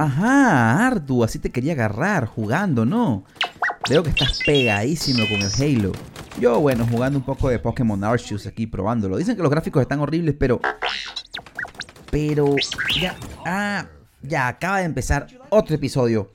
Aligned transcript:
Ajá, 0.00 0.86
Artu, 0.86 1.22
así 1.22 1.38
te 1.38 1.50
quería 1.50 1.74
agarrar, 1.74 2.24
jugando, 2.24 2.86
¿no? 2.86 3.22
Veo 3.86 4.02
que 4.02 4.08
estás 4.08 4.38
pegadísimo 4.46 5.24
con 5.28 5.42
el 5.42 5.50
Halo. 5.52 5.92
Yo, 6.40 6.58
bueno, 6.58 6.86
jugando 6.90 7.18
un 7.18 7.24
poco 7.26 7.50
de 7.50 7.58
Pokémon 7.58 8.02
Arceus 8.02 8.46
aquí, 8.46 8.66
probándolo. 8.66 9.18
Dicen 9.18 9.36
que 9.36 9.42
los 9.42 9.50
gráficos 9.50 9.82
están 9.82 10.00
horribles, 10.00 10.36
pero... 10.38 10.58
Pero... 12.10 12.56
Ya... 12.98 13.14
Ah, 13.44 13.84
ya 14.22 14.48
acaba 14.48 14.78
de 14.78 14.84
empezar 14.84 15.26
otro 15.50 15.76
episodio. 15.76 16.30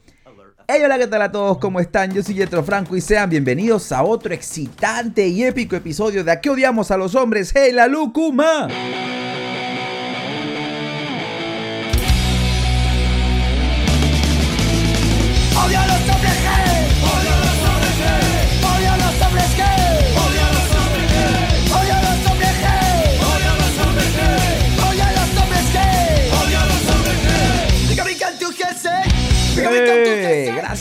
Hey, 0.68 0.84
hola, 0.86 1.00
¿qué 1.00 1.08
tal 1.08 1.24
a 1.24 1.32
todos? 1.32 1.58
¿Cómo 1.58 1.80
están? 1.80 2.14
Yo 2.14 2.22
soy 2.22 2.36
Jetro 2.36 2.64
Franco 2.64 2.96
y 2.96 3.02
sean 3.02 3.32
bienvenidos 3.32 3.92
a 3.92 4.04
otro 4.04 4.32
excitante 4.32 5.28
y 5.28 5.44
épico 5.44 5.76
episodio 5.76 6.24
de 6.24 6.32
¿A 6.32 6.40
qué 6.40 6.52
odiamos 6.52 6.92
a 6.92 6.98
los 6.98 7.16
hombres? 7.16 7.52
¡Hey, 7.56 7.72
la 7.72 7.88
Lucuma! 7.88 8.68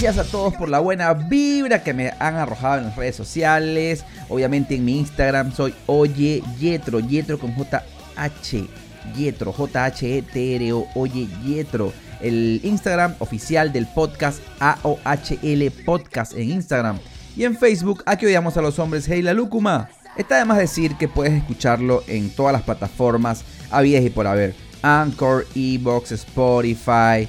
Gracias 0.05 0.27
a 0.27 0.31
todos 0.31 0.53
por 0.53 0.69
la 0.69 0.81
buena 0.81 1.15
vibra 1.15 1.83
que 1.83 1.95
me 1.95 2.13
han 2.19 2.35
arrojado 2.35 2.77
en 2.77 2.85
las 2.85 2.97
redes 2.97 3.17
sociales. 3.17 4.05
Obviamente 4.29 4.75
en 4.75 4.85
mi 4.85 4.99
Instagram 4.99 5.51
soy 5.51 5.75
Oye 5.87 6.43
Yetro, 6.59 7.01
Yetro 7.01 7.39
con 7.39 7.55
J-H, 7.55 8.67
Yetro, 9.17 9.51
J-H-E-T-R-O, 9.55 10.89
Oye 10.95 11.27
Yetro. 11.43 11.91
El 12.21 12.61
Instagram 12.63 13.15
oficial 13.19 13.73
del 13.73 13.87
podcast 13.87 14.43
AOHL 14.61 15.71
Podcast 15.87 16.35
en 16.35 16.51
Instagram. 16.51 16.99
Y 17.35 17.45
en 17.45 17.57
Facebook, 17.57 18.02
a 18.05 18.18
que 18.18 18.27
odiamos 18.27 18.59
a 18.59 18.61
los 18.61 18.79
hombres, 18.79 19.09
Hey 19.09 19.23
la 19.23 19.33
Lúcuma. 19.33 19.89
Está 20.18 20.37
de 20.37 20.45
más 20.45 20.59
decir 20.59 20.99
que 20.99 21.09
puedes 21.09 21.33
escucharlo 21.33 22.02
en 22.09 22.29
todas 22.29 22.52
las 22.52 22.63
plataformas 22.63 23.43
habidas 23.71 24.05
y 24.05 24.11
por 24.11 24.27
haber. 24.27 24.55
Anchor, 24.83 25.46
Evox, 25.55 26.13
Spotify, 26.13 27.27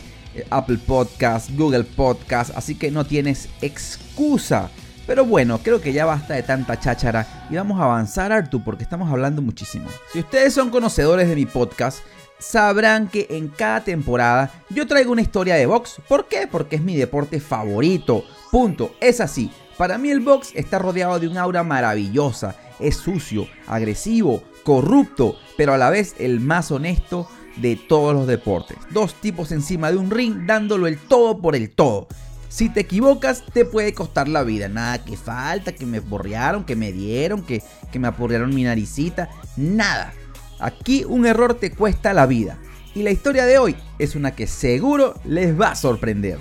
Apple 0.49 0.79
Podcast, 0.85 1.51
Google 1.51 1.83
Podcast, 1.83 2.51
así 2.55 2.75
que 2.75 2.91
no 2.91 3.05
tienes 3.05 3.49
excusa. 3.61 4.69
Pero 5.07 5.25
bueno, 5.25 5.59
creo 5.59 5.81
que 5.81 5.93
ya 5.93 6.05
basta 6.05 6.33
de 6.33 6.43
tanta 6.43 6.79
cháchara 6.79 7.47
y 7.49 7.55
vamos 7.55 7.79
a 7.79 7.83
avanzar, 7.83 8.31
Artu, 8.31 8.63
porque 8.63 8.83
estamos 8.83 9.11
hablando 9.11 9.41
muchísimo. 9.41 9.87
Si 10.11 10.19
ustedes 10.19 10.53
son 10.53 10.69
conocedores 10.69 11.29
de 11.29 11.35
mi 11.35 11.45
podcast, 11.45 11.99
sabrán 12.39 13.07
que 13.07 13.27
en 13.29 13.47
cada 13.47 13.83
temporada 13.83 14.51
yo 14.69 14.87
traigo 14.87 15.11
una 15.11 15.21
historia 15.21 15.55
de 15.55 15.65
box. 15.65 15.97
¿Por 16.07 16.27
qué? 16.27 16.47
Porque 16.47 16.77
es 16.77 16.81
mi 16.81 16.95
deporte 16.95 17.39
favorito. 17.39 18.23
Punto. 18.51 18.95
Es 18.99 19.21
así. 19.21 19.51
Para 19.77 19.97
mí 19.97 20.09
el 20.09 20.21
box 20.21 20.51
está 20.55 20.79
rodeado 20.79 21.19
de 21.19 21.27
un 21.27 21.37
aura 21.37 21.63
maravillosa. 21.63 22.55
Es 22.79 22.97
sucio, 22.97 23.47
agresivo, 23.67 24.43
corrupto, 24.63 25.37
pero 25.57 25.73
a 25.73 25.77
la 25.77 25.89
vez 25.89 26.15
el 26.17 26.39
más 26.39 26.71
honesto 26.71 27.29
de 27.57 27.75
todos 27.75 28.13
los 28.13 28.27
deportes. 28.27 28.77
Dos 28.91 29.13
tipos 29.15 29.51
encima 29.51 29.91
de 29.91 29.97
un 29.97 30.11
ring 30.11 30.45
dándolo 30.45 30.87
el 30.87 30.97
todo 30.97 31.41
por 31.41 31.55
el 31.55 31.69
todo. 31.69 32.07
Si 32.49 32.69
te 32.69 32.81
equivocas, 32.81 33.43
te 33.53 33.65
puede 33.65 33.93
costar 33.93 34.27
la 34.27 34.43
vida. 34.43 34.69
Nada 34.69 35.03
que 35.03 35.17
falta, 35.17 35.73
que 35.73 35.85
me 35.85 35.99
borrearon, 35.99 36.63
que 36.63 36.75
me 36.75 36.91
dieron, 36.91 37.43
que, 37.43 37.61
que 37.91 37.99
me 37.99 38.07
apurrearon 38.07 38.55
mi 38.55 38.63
naricita. 38.63 39.29
Nada. 39.57 40.13
Aquí 40.59 41.03
un 41.05 41.25
error 41.25 41.55
te 41.55 41.71
cuesta 41.71 42.13
la 42.13 42.25
vida. 42.25 42.57
Y 42.93 43.03
la 43.03 43.11
historia 43.11 43.45
de 43.45 43.57
hoy 43.57 43.75
es 43.99 44.15
una 44.15 44.31
que 44.31 44.47
seguro 44.47 45.15
les 45.25 45.59
va 45.59 45.71
a 45.71 45.75
sorprender. 45.75 46.39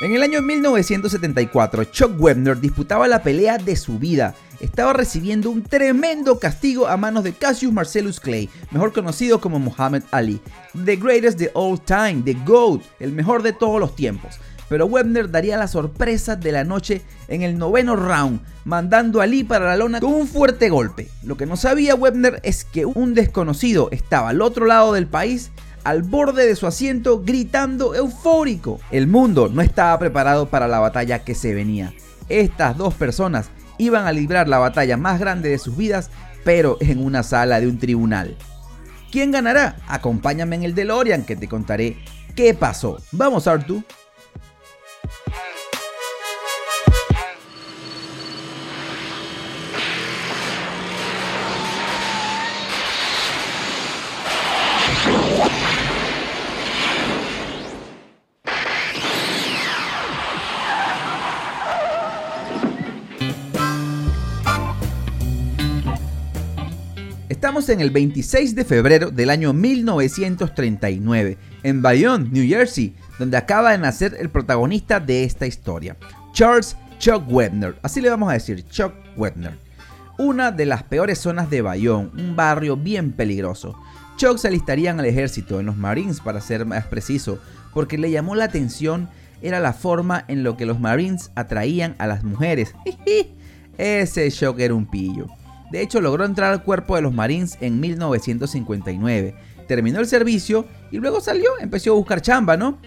En 0.00 0.14
el 0.14 0.22
año 0.22 0.40
1974, 0.40 1.84
Chuck 1.84 2.18
Webner 2.18 2.58
disputaba 2.58 3.06
la 3.06 3.22
pelea 3.22 3.58
de 3.58 3.76
su 3.76 3.98
vida. 3.98 4.34
Estaba 4.60 4.92
recibiendo 4.92 5.50
un 5.50 5.62
tremendo 5.62 6.38
castigo 6.38 6.86
a 6.86 6.98
manos 6.98 7.24
de 7.24 7.32
Cassius 7.32 7.72
Marcellus 7.72 8.20
Clay, 8.20 8.50
mejor 8.70 8.92
conocido 8.92 9.40
como 9.40 9.58
Muhammad 9.58 10.02
Ali. 10.10 10.38
The 10.84 10.96
greatest 10.96 11.38
the 11.38 11.50
all 11.54 11.80
time, 11.80 12.22
the 12.24 12.36
GOAT, 12.44 12.82
el 13.00 13.12
mejor 13.12 13.42
de 13.42 13.54
todos 13.54 13.80
los 13.80 13.96
tiempos. 13.96 14.38
Pero 14.68 14.86
Webner 14.86 15.30
daría 15.30 15.56
la 15.56 15.66
sorpresa 15.66 16.36
de 16.36 16.52
la 16.52 16.62
noche 16.62 17.00
en 17.28 17.42
el 17.42 17.58
noveno 17.58 17.96
round, 17.96 18.40
mandando 18.64 19.20
a 19.20 19.24
Ali 19.24 19.44
para 19.44 19.64
la 19.66 19.76
lona 19.76 19.98
con 19.98 20.12
un 20.12 20.28
fuerte 20.28 20.68
golpe. 20.68 21.08
Lo 21.24 21.38
que 21.38 21.46
no 21.46 21.56
sabía 21.56 21.94
Webner 21.94 22.40
es 22.44 22.64
que 22.64 22.84
un 22.84 23.14
desconocido 23.14 23.88
estaba 23.90 24.28
al 24.28 24.42
otro 24.42 24.66
lado 24.66 24.92
del 24.92 25.06
país 25.06 25.50
al 25.84 26.02
borde 26.02 26.46
de 26.46 26.54
su 26.54 26.66
asiento 26.66 27.22
gritando 27.24 27.94
eufórico. 27.94 28.78
El 28.90 29.06
mundo 29.06 29.48
no 29.48 29.62
estaba 29.62 29.98
preparado 29.98 30.50
para 30.50 30.68
la 30.68 30.78
batalla 30.78 31.24
que 31.24 31.34
se 31.34 31.54
venía. 31.54 31.94
Estas 32.28 32.76
dos 32.76 32.94
personas 32.94 33.50
iban 33.80 34.06
a 34.06 34.12
librar 34.12 34.48
la 34.48 34.58
batalla 34.58 34.96
más 34.96 35.18
grande 35.18 35.48
de 35.48 35.58
sus 35.58 35.76
vidas, 35.76 36.10
pero 36.44 36.76
en 36.80 37.04
una 37.04 37.22
sala 37.22 37.60
de 37.60 37.66
un 37.66 37.78
tribunal. 37.78 38.36
¿Quién 39.10 39.32
ganará? 39.32 39.76
Acompáñame 39.88 40.56
en 40.56 40.62
el 40.62 40.74
DeLorean 40.74 41.24
que 41.24 41.36
te 41.36 41.48
contaré 41.48 41.96
qué 42.36 42.54
pasó. 42.54 42.98
Vamos, 43.12 43.46
Artu. 43.46 43.82
Estamos 67.50 67.68
en 67.68 67.80
el 67.80 67.90
26 67.90 68.54
de 68.54 68.64
febrero 68.64 69.10
del 69.10 69.28
año 69.28 69.52
1939, 69.52 71.36
en 71.64 71.82
Bayonne, 71.82 72.28
New 72.30 72.48
Jersey, 72.48 72.94
donde 73.18 73.36
acaba 73.36 73.72
de 73.72 73.78
nacer 73.78 74.16
el 74.20 74.30
protagonista 74.30 75.00
de 75.00 75.24
esta 75.24 75.48
historia, 75.48 75.96
Charles 76.32 76.76
Chuck 77.00 77.24
Webner. 77.28 77.74
Así 77.82 78.00
le 78.00 78.08
vamos 78.08 78.30
a 78.30 78.34
decir, 78.34 78.64
Chuck 78.68 78.92
Webner. 79.16 79.58
Una 80.16 80.52
de 80.52 80.64
las 80.64 80.84
peores 80.84 81.18
zonas 81.18 81.50
de 81.50 81.60
Bayonne, 81.60 82.12
un 82.16 82.36
barrio 82.36 82.76
bien 82.76 83.10
peligroso. 83.10 83.76
Chuck 84.16 84.38
se 84.38 84.46
alistaría 84.46 84.92
en 84.92 85.00
el 85.00 85.06
ejército, 85.06 85.58
en 85.58 85.66
los 85.66 85.76
Marines 85.76 86.20
para 86.20 86.40
ser 86.40 86.64
más 86.66 86.86
preciso, 86.86 87.40
porque 87.74 87.98
le 87.98 88.12
llamó 88.12 88.36
la 88.36 88.44
atención 88.44 89.08
era 89.42 89.58
la 89.58 89.72
forma 89.72 90.24
en 90.28 90.44
lo 90.44 90.56
que 90.56 90.66
los 90.66 90.78
Marines 90.78 91.32
atraían 91.34 91.96
a 91.98 92.06
las 92.06 92.22
mujeres. 92.22 92.76
Ese 93.76 94.30
Chuck 94.30 94.60
era 94.60 94.72
un 94.72 94.86
pillo. 94.86 95.26
De 95.70 95.80
hecho, 95.80 96.00
logró 96.00 96.24
entrar 96.24 96.52
al 96.52 96.62
cuerpo 96.62 96.96
de 96.96 97.02
los 97.02 97.14
Marines 97.14 97.56
en 97.60 97.80
1959. 97.80 99.34
Terminó 99.68 100.00
el 100.00 100.06
servicio 100.06 100.66
y 100.90 100.98
luego 100.98 101.20
salió, 101.20 101.50
empezó 101.60 101.92
a 101.92 101.94
buscar 101.94 102.20
chamba, 102.20 102.56
¿no? 102.56 102.78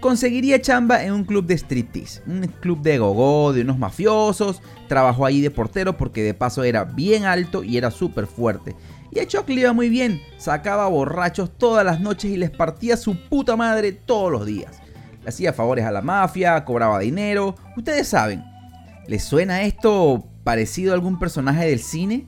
Conseguiría 0.00 0.60
chamba 0.60 1.04
en 1.04 1.12
un 1.12 1.24
club 1.24 1.46
de 1.46 1.54
striptease, 1.56 2.22
un 2.26 2.46
club 2.60 2.82
de 2.82 2.98
gogo, 2.98 3.52
de 3.52 3.62
unos 3.62 3.78
mafiosos. 3.78 4.60
Trabajó 4.88 5.24
ahí 5.24 5.40
de 5.40 5.50
portero 5.50 5.96
porque 5.96 6.22
de 6.22 6.34
paso 6.34 6.64
era 6.64 6.84
bien 6.84 7.24
alto 7.24 7.62
y 7.62 7.76
era 7.76 7.90
súper 7.90 8.26
fuerte. 8.26 8.74
Y 9.12 9.20
a 9.20 9.26
Chuck 9.26 9.48
le 9.48 9.62
iba 9.62 9.72
muy 9.72 9.88
bien, 9.88 10.20
sacaba 10.36 10.88
borrachos 10.88 11.56
todas 11.56 11.84
las 11.84 12.00
noches 12.00 12.30
y 12.30 12.36
les 12.36 12.50
partía 12.50 12.96
su 12.96 13.16
puta 13.28 13.56
madre 13.56 13.92
todos 13.92 14.30
los 14.30 14.44
días. 14.44 14.80
Le 15.22 15.28
hacía 15.28 15.52
favores 15.52 15.84
a 15.84 15.92
la 15.92 16.02
mafia, 16.02 16.64
cobraba 16.64 16.98
dinero, 16.98 17.54
ustedes 17.76 18.08
saben. 18.08 18.44
¿Les 19.06 19.22
suena 19.22 19.62
esto 19.62 20.26
parecido 20.46 20.92
a 20.92 20.94
algún 20.94 21.18
personaje 21.18 21.66
del 21.66 21.80
cine? 21.80 22.24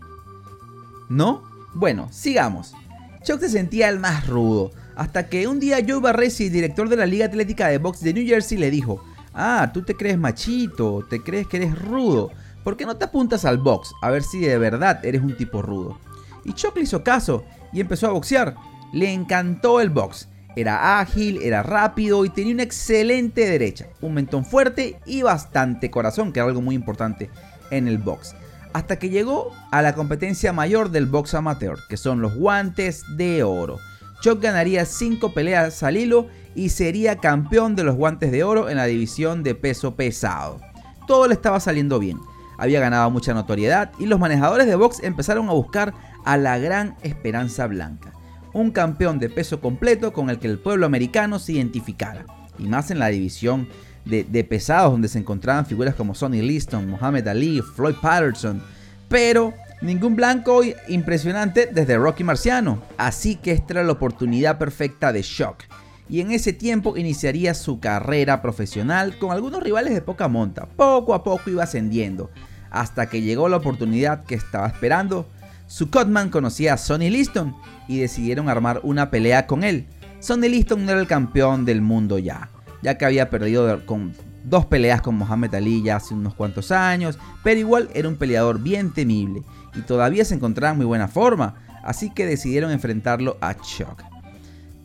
¿No? 1.09 1.45
Bueno, 1.73 2.09
sigamos. 2.11 2.75
Chuck 3.23 3.39
se 3.39 3.49
sentía 3.49 3.89
el 3.89 4.01
más 4.01 4.27
rudo, 4.27 4.73
hasta 4.97 5.29
que 5.29 5.47
un 5.47 5.61
día 5.61 5.79
Joe 5.87 6.01
Barresi, 6.01 6.49
director 6.49 6.89
de 6.89 6.97
la 6.97 7.07
Liga 7.07 7.27
Atlética 7.27 7.69
de 7.69 7.79
Box 7.79 8.01
de 8.01 8.13
New 8.13 8.27
Jersey, 8.27 8.59
le 8.59 8.73
dijo, 8.73 9.05
ah, 9.35 9.71
tú 9.73 9.83
te 9.83 9.95
crees 9.95 10.19
machito, 10.19 11.07
te 11.09 11.23
crees 11.23 11.47
que 11.47 11.59
eres 11.59 11.81
rudo, 11.81 12.33
¿por 12.65 12.77
qué 12.77 12.87
no 12.87 12.97
te 12.97 13.05
apuntas 13.05 13.45
al 13.45 13.59
box 13.59 13.93
a 14.03 14.11
ver 14.11 14.25
si 14.25 14.41
de 14.41 14.59
verdad 14.59 15.05
eres 15.05 15.23
un 15.23 15.37
tipo 15.37 15.63
rudo? 15.63 16.01
Y 16.45 16.55
Chuck 16.55 16.75
le 16.75 16.83
hizo 16.83 17.05
caso 17.05 17.45
y 17.73 17.81
empezó 17.81 18.09
a 18.09 18.13
boxear. 18.13 18.57
Le 18.93 19.13
encantó 19.13 19.81
el 19.81 19.91
box. 19.91 20.29
Era 20.57 20.99
ágil, 20.99 21.39
era 21.41 21.63
rápido 21.63 22.25
y 22.25 22.31
tenía 22.31 22.55
una 22.55 22.65
excelente 22.65 23.49
derecha, 23.49 23.87
un 24.01 24.15
mentón 24.15 24.45
fuerte 24.45 24.99
y 25.07 25.23
bastante 25.23 25.89
corazón, 25.89 26.33
que 26.33 26.41
era 26.41 26.49
algo 26.49 26.63
muy 26.63 26.75
importante 26.75 27.31
en 27.71 27.89
el 27.89 27.99
box. 27.99 28.35
Hasta 28.73 28.99
que 28.99 29.09
llegó 29.09 29.53
a 29.71 29.83
la 29.83 29.95
competencia 29.95 30.53
mayor 30.53 30.91
del 30.91 31.07
box 31.07 31.35
amateur, 31.35 31.79
que 31.89 31.97
son 31.97 32.21
los 32.21 32.35
guantes 32.35 33.05
de 33.17 33.43
oro. 33.43 33.79
Chuck 34.21 34.43
ganaría 34.43 34.85
5 34.85 35.33
peleas 35.33 35.83
al 35.83 35.97
hilo 35.97 36.27
y 36.55 36.71
sería 36.71 37.17
campeón 37.17 37.77
de 37.77 37.85
los 37.85 37.97
guantes 37.97 38.33
de 38.33 38.45
oro 38.45 38.69
en 38.69 38.77
la 38.77 38.87
división 38.87 39.43
de 39.43 39.55
peso 39.55 39.95
pesado. 39.95 40.61
Todo 41.07 41.29
le 41.29 41.35
estaba 41.35 41.61
saliendo 41.61 41.99
bien, 41.99 42.19
había 42.59 42.81
ganado 42.81 43.11
mucha 43.11 43.33
notoriedad 43.33 43.93
y 43.99 44.07
los 44.07 44.19
manejadores 44.19 44.67
de 44.67 44.75
box 44.75 45.03
empezaron 45.03 45.49
a 45.49 45.53
buscar 45.53 45.95
a 46.25 46.37
la 46.37 46.59
gran 46.59 46.97
Esperanza 47.03 47.67
Blanca. 47.67 48.13
un 48.53 48.71
campeón 48.71 49.19
de 49.19 49.29
peso 49.29 49.61
completo 49.61 50.13
con 50.13 50.31
el 50.31 50.39
que 50.39 50.49
el 50.49 50.59
pueblo 50.59 50.87
americano 50.87 51.39
se 51.39 51.53
identificara, 51.53 52.27
y 52.59 52.65
más 52.65 52.91
en 52.91 52.99
la 52.99 53.09
división 53.09 53.69
de, 54.09 54.45
pesados 54.45 54.93
donde 54.93 55.09
se 55.09 55.19
encontraban 55.19 55.67
figuras 55.67 55.95
como 55.95 56.15
Sonny 56.15 56.43
Liston, 56.43 56.89
Muhammad 56.89 57.29
Ali, 57.29 57.63
Floyd 57.63 57.97
Patterson, 58.01 58.63
pero 59.09 59.55
ningún 59.83 60.17
blanco 60.17 60.63
impresionante 60.89 61.69
desde 61.73 61.97
Rocky 61.97 62.25
Marciano, 62.25 62.83
así 62.97 63.37
que 63.37 63.53
esta 63.53 63.75
era 63.75 63.85
la 63.85 63.93
oportunidad 63.93 64.59
perfecta 64.59 65.13
de 65.13 65.23
Shock 65.23 65.65
y 66.09 66.21
en 66.21 66.33
ese 66.33 66.53
tiempo 66.53 66.97
iniciaría 66.97 67.55
su 67.55 67.81
carrera 67.81 68.41
profesional 68.41 69.19
con 69.19 69.31
algunos 69.31 69.63
rivales 69.63 69.95
de 69.95 70.01
poca 70.01 70.29
monta. 70.29 70.67
Poco 70.67 71.15
a 71.15 71.23
poco 71.23 71.51
iba 71.51 71.65
ascendiendo, 71.65 72.31
hasta 72.71 73.09
que 73.09 73.21
llegó 73.21 73.49
la 73.49 73.59
oportunidad 73.59 74.25
que 74.25 74.35
estaba 74.35 74.67
esperando. 74.67 75.27
Su 75.67 75.91
Cutman 75.91 76.31
conocía 76.31 76.75
a 76.75 76.79
Sonny 76.79 77.11
Liston 77.11 77.55
y 77.89 77.99
decidieron 77.99 78.49
armar 78.49 78.81
una 78.85 79.11
pelea 79.11 79.47
con 79.47 79.65
él. 79.65 79.87
Sonny 80.21 80.49
Liston 80.49 80.85
no 80.85 80.93
era 80.93 81.01
el 81.01 81.07
campeón 81.07 81.65
del 81.65 81.83
mundo 81.83 82.19
ya, 82.19 82.49
ya 82.83 82.97
que 82.97 83.05
había 83.05 83.31
perdido 83.31 83.85
con 83.87 84.15
dos 84.45 84.67
peleas 84.67 85.03
con 85.03 85.17
Muhammad 85.17 85.55
Ali 85.55 85.83
ya 85.83 85.97
hace 85.97 86.15
unos 86.15 86.35
cuantos 86.35 86.71
años, 86.71 87.19
pero 87.43 87.61
igual 87.61 87.89
era 87.95 88.09
un 88.09 88.17
peleador 88.17 88.61
bien 88.61 88.93
temible 88.93 89.43
y 89.75 89.81
todavía 89.83 90.25
se 90.25 90.35
encontraba 90.35 90.73
en 90.73 90.79
muy 90.79 90.87
buena 90.87 91.09
forma, 91.09 91.55
así 91.85 92.11
que 92.11 92.27
decidieron 92.27 92.71
enfrentarlo 92.71 93.37
a 93.41 93.55
Chuck. 93.55 94.03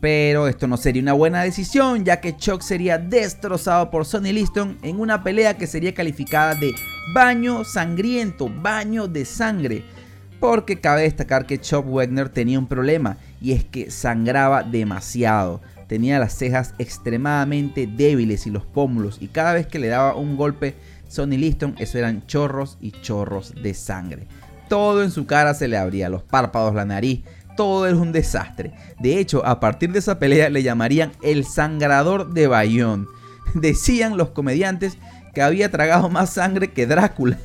Pero 0.00 0.48
esto 0.48 0.66
no 0.66 0.76
sería 0.76 1.00
una 1.00 1.14
buena 1.14 1.42
decisión, 1.42 2.04
ya 2.04 2.20
que 2.20 2.36
Chuck 2.36 2.60
sería 2.60 2.98
destrozado 2.98 3.90
por 3.90 4.04
Sonny 4.04 4.34
Liston 4.34 4.76
en 4.82 5.00
una 5.00 5.24
pelea 5.24 5.56
que 5.56 5.66
sería 5.66 5.94
calificada 5.94 6.54
de 6.54 6.74
baño 7.14 7.64
sangriento, 7.64 8.50
baño 8.50 9.08
de 9.08 9.24
sangre. 9.24 9.82
Porque 10.40 10.78
cabe 10.78 11.02
destacar 11.02 11.46
que 11.46 11.58
Chuck 11.58 11.86
Wagner 11.88 12.28
tenía 12.28 12.58
un 12.58 12.66
problema 12.66 13.16
y 13.40 13.52
es 13.52 13.64
que 13.64 13.90
sangraba 13.90 14.62
demasiado. 14.62 15.62
Tenía 15.86 16.18
las 16.18 16.34
cejas 16.34 16.74
extremadamente 16.78 17.86
débiles 17.86 18.46
y 18.46 18.50
los 18.50 18.64
pómulos 18.64 19.18
y 19.20 19.28
cada 19.28 19.52
vez 19.54 19.66
que 19.66 19.78
le 19.78 19.88
daba 19.88 20.16
un 20.16 20.36
golpe 20.36 20.74
Sonny 21.08 21.36
Liston, 21.36 21.74
eso 21.78 21.98
eran 21.98 22.26
chorros 22.26 22.76
y 22.80 22.90
chorros 22.90 23.54
de 23.62 23.74
sangre. 23.74 24.26
Todo 24.68 25.02
en 25.02 25.10
su 25.10 25.26
cara 25.26 25.54
se 25.54 25.68
le 25.68 25.76
abría, 25.76 26.08
los 26.08 26.22
párpados, 26.22 26.74
la 26.74 26.84
nariz, 26.84 27.22
todo 27.56 27.86
era 27.86 27.96
un 27.96 28.12
desastre. 28.12 28.72
De 28.98 29.18
hecho, 29.18 29.44
a 29.46 29.60
partir 29.60 29.92
de 29.92 30.00
esa 30.00 30.18
pelea 30.18 30.50
le 30.50 30.62
llamarían 30.62 31.12
el 31.22 31.44
sangrador 31.44 32.32
de 32.32 32.46
Bayón. 32.46 33.08
Decían 33.54 34.16
los 34.16 34.30
comediantes 34.30 34.98
que 35.34 35.42
había 35.42 35.70
tragado 35.70 36.08
más 36.08 36.30
sangre 36.30 36.72
que 36.72 36.86
Drácula. 36.86 37.38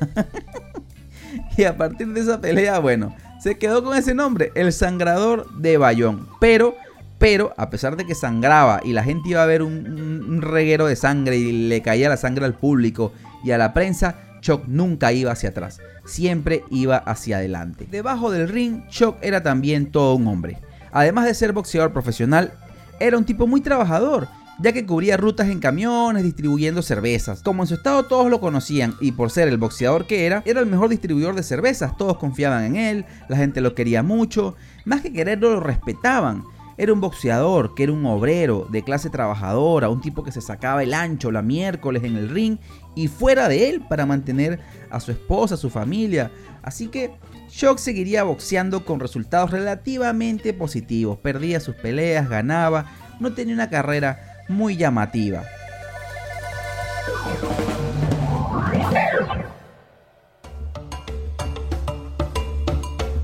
y 1.56 1.64
a 1.64 1.76
partir 1.76 2.08
de 2.08 2.20
esa 2.20 2.40
pelea, 2.40 2.78
bueno, 2.78 3.14
se 3.40 3.58
quedó 3.58 3.82
con 3.84 3.96
ese 3.96 4.14
nombre, 4.14 4.52
el 4.54 4.72
sangrador 4.72 5.50
de 5.54 5.76
Bayón. 5.76 6.28
Pero, 6.40 6.74
pero, 7.20 7.52
a 7.58 7.68
pesar 7.68 7.98
de 7.98 8.06
que 8.06 8.14
sangraba 8.14 8.80
y 8.82 8.94
la 8.94 9.04
gente 9.04 9.28
iba 9.28 9.42
a 9.42 9.46
ver 9.46 9.62
un, 9.62 10.40
reguero 10.40 10.86
de 10.86 10.96
sangre 10.96 11.36
y 11.36 11.68
le 11.68 11.82
caía 11.82 12.08
la 12.08 12.16
sangre 12.16 12.46
al 12.46 12.54
público 12.54 13.12
y 13.44 13.50
a 13.50 13.58
la 13.58 13.74
prensa, 13.74 14.16
Chuck 14.40 14.64
nunca 14.66 15.12
iba 15.12 15.30
hacia 15.30 15.50
atrás, 15.50 15.80
siempre 16.06 16.64
iba 16.70 16.96
hacia 16.96 17.36
adelante. 17.36 17.86
Debajo 17.90 18.30
del 18.30 18.48
ring, 18.48 18.86
Chuck 18.88 19.18
era 19.20 19.42
también 19.42 19.92
todo 19.92 20.14
un 20.14 20.26
hombre. 20.28 20.60
Además 20.92 21.26
de 21.26 21.34
ser 21.34 21.52
boxeador 21.52 21.92
profesional, 21.92 22.54
era 22.98 23.18
un 23.18 23.26
tipo 23.26 23.46
muy 23.46 23.60
trabajador, 23.60 24.26
ya 24.58 24.72
que 24.72 24.86
cubría 24.86 25.18
rutas 25.18 25.48
en 25.48 25.60
camiones 25.60 26.22
distribuyendo 26.22 26.80
cervezas. 26.80 27.42
Como 27.42 27.64
en 27.64 27.66
su 27.66 27.74
estado 27.74 28.06
todos 28.06 28.30
lo 28.30 28.40
conocían 28.40 28.94
y 28.98 29.12
por 29.12 29.30
ser 29.30 29.48
el 29.48 29.58
boxeador 29.58 30.06
que 30.06 30.24
era, 30.24 30.42
era 30.46 30.60
el 30.60 30.66
mejor 30.66 30.88
distribuidor 30.88 31.34
de 31.34 31.42
cervezas, 31.42 31.98
todos 31.98 32.16
confiaban 32.16 32.64
en 32.64 32.76
él, 32.76 33.04
la 33.28 33.36
gente 33.36 33.60
lo 33.60 33.74
quería 33.74 34.02
mucho, 34.02 34.56
más 34.86 35.02
que 35.02 35.12
quererlo 35.12 35.50
lo 35.50 35.60
respetaban. 35.60 36.44
Era 36.80 36.94
un 36.94 37.00
boxeador, 37.02 37.74
que 37.74 37.82
era 37.82 37.92
un 37.92 38.06
obrero 38.06 38.66
de 38.70 38.82
clase 38.82 39.10
trabajadora, 39.10 39.90
un 39.90 40.00
tipo 40.00 40.24
que 40.24 40.32
se 40.32 40.40
sacaba 40.40 40.82
el 40.82 40.94
ancho 40.94 41.30
la 41.30 41.42
miércoles 41.42 42.04
en 42.04 42.16
el 42.16 42.30
ring 42.30 42.56
y 42.94 43.08
fuera 43.08 43.48
de 43.48 43.68
él 43.68 43.82
para 43.86 44.06
mantener 44.06 44.60
a 44.88 44.98
su 44.98 45.12
esposa, 45.12 45.56
a 45.56 45.58
su 45.58 45.68
familia. 45.68 46.30
Así 46.62 46.88
que 46.88 47.10
Shock 47.50 47.76
seguiría 47.76 48.22
boxeando 48.22 48.86
con 48.86 48.98
resultados 48.98 49.50
relativamente 49.50 50.54
positivos. 50.54 51.18
Perdía 51.18 51.60
sus 51.60 51.74
peleas, 51.74 52.30
ganaba, 52.30 52.86
no 53.20 53.34
tenía 53.34 53.52
una 53.52 53.68
carrera 53.68 54.42
muy 54.48 54.78
llamativa. 54.78 55.44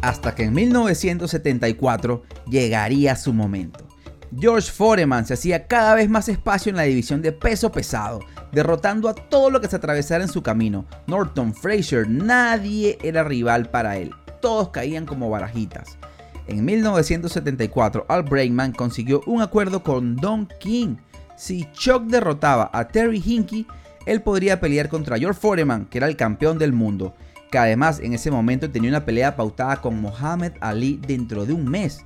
Hasta 0.06 0.37
que 0.37 0.44
en 0.44 0.55
1974 0.55 2.23
llegaría 2.49 3.17
su 3.17 3.32
momento. 3.32 3.85
George 4.38 4.70
Foreman 4.70 5.26
se 5.26 5.35
hacía 5.35 5.67
cada 5.67 5.97
vez 5.97 6.08
más 6.08 6.29
espacio 6.29 6.70
en 6.70 6.76
la 6.76 6.85
división 6.85 7.23
de 7.23 7.32
peso 7.32 7.73
pesado, 7.73 8.20
derrotando 8.53 9.08
a 9.08 9.14
todo 9.14 9.50
lo 9.50 9.61
que 9.61 9.67
se 9.67 9.75
atravesara 9.75 10.23
en 10.23 10.31
su 10.31 10.44
camino. 10.44 10.87
Norton, 11.08 11.53
Frazier, 11.53 12.08
nadie 12.08 12.99
era 13.03 13.25
rival 13.25 13.69
para 13.69 13.97
él, 13.97 14.12
todos 14.41 14.69
caían 14.69 15.06
como 15.06 15.29
barajitas. 15.29 15.99
En 16.47 16.64
1974, 16.64 18.06
Al 18.08 18.23
Breakman 18.23 18.70
consiguió 18.75 19.23
un 19.26 19.43
acuerdo 19.43 19.82
con 19.82 20.14
Don 20.14 20.49
King. 20.61 20.99
Si 21.37 21.69
Chuck 21.73 22.05
derrotaba 22.05 22.70
a 22.73 22.87
Terry 22.87 23.20
Hinky, 23.25 23.67
él 24.06 24.23
podría 24.23 24.61
pelear 24.61 24.88
contra 24.88 25.19
George 25.19 25.41
Foreman, 25.41 25.87
que 25.87 25.99
era 25.99 26.06
el 26.06 26.17
campeón 26.17 26.58
del 26.58 26.73
mundo, 26.73 27.17
además 27.58 28.00
en 28.00 28.12
ese 28.12 28.31
momento 28.31 28.70
tenía 28.70 28.91
una 28.91 29.05
pelea 29.05 29.37
pautada 29.37 29.76
con 29.76 30.00
Muhammad 30.00 30.53
Ali 30.61 31.00
dentro 31.06 31.47
de 31.47 31.53
un 31.53 31.69
mes. 31.69 32.05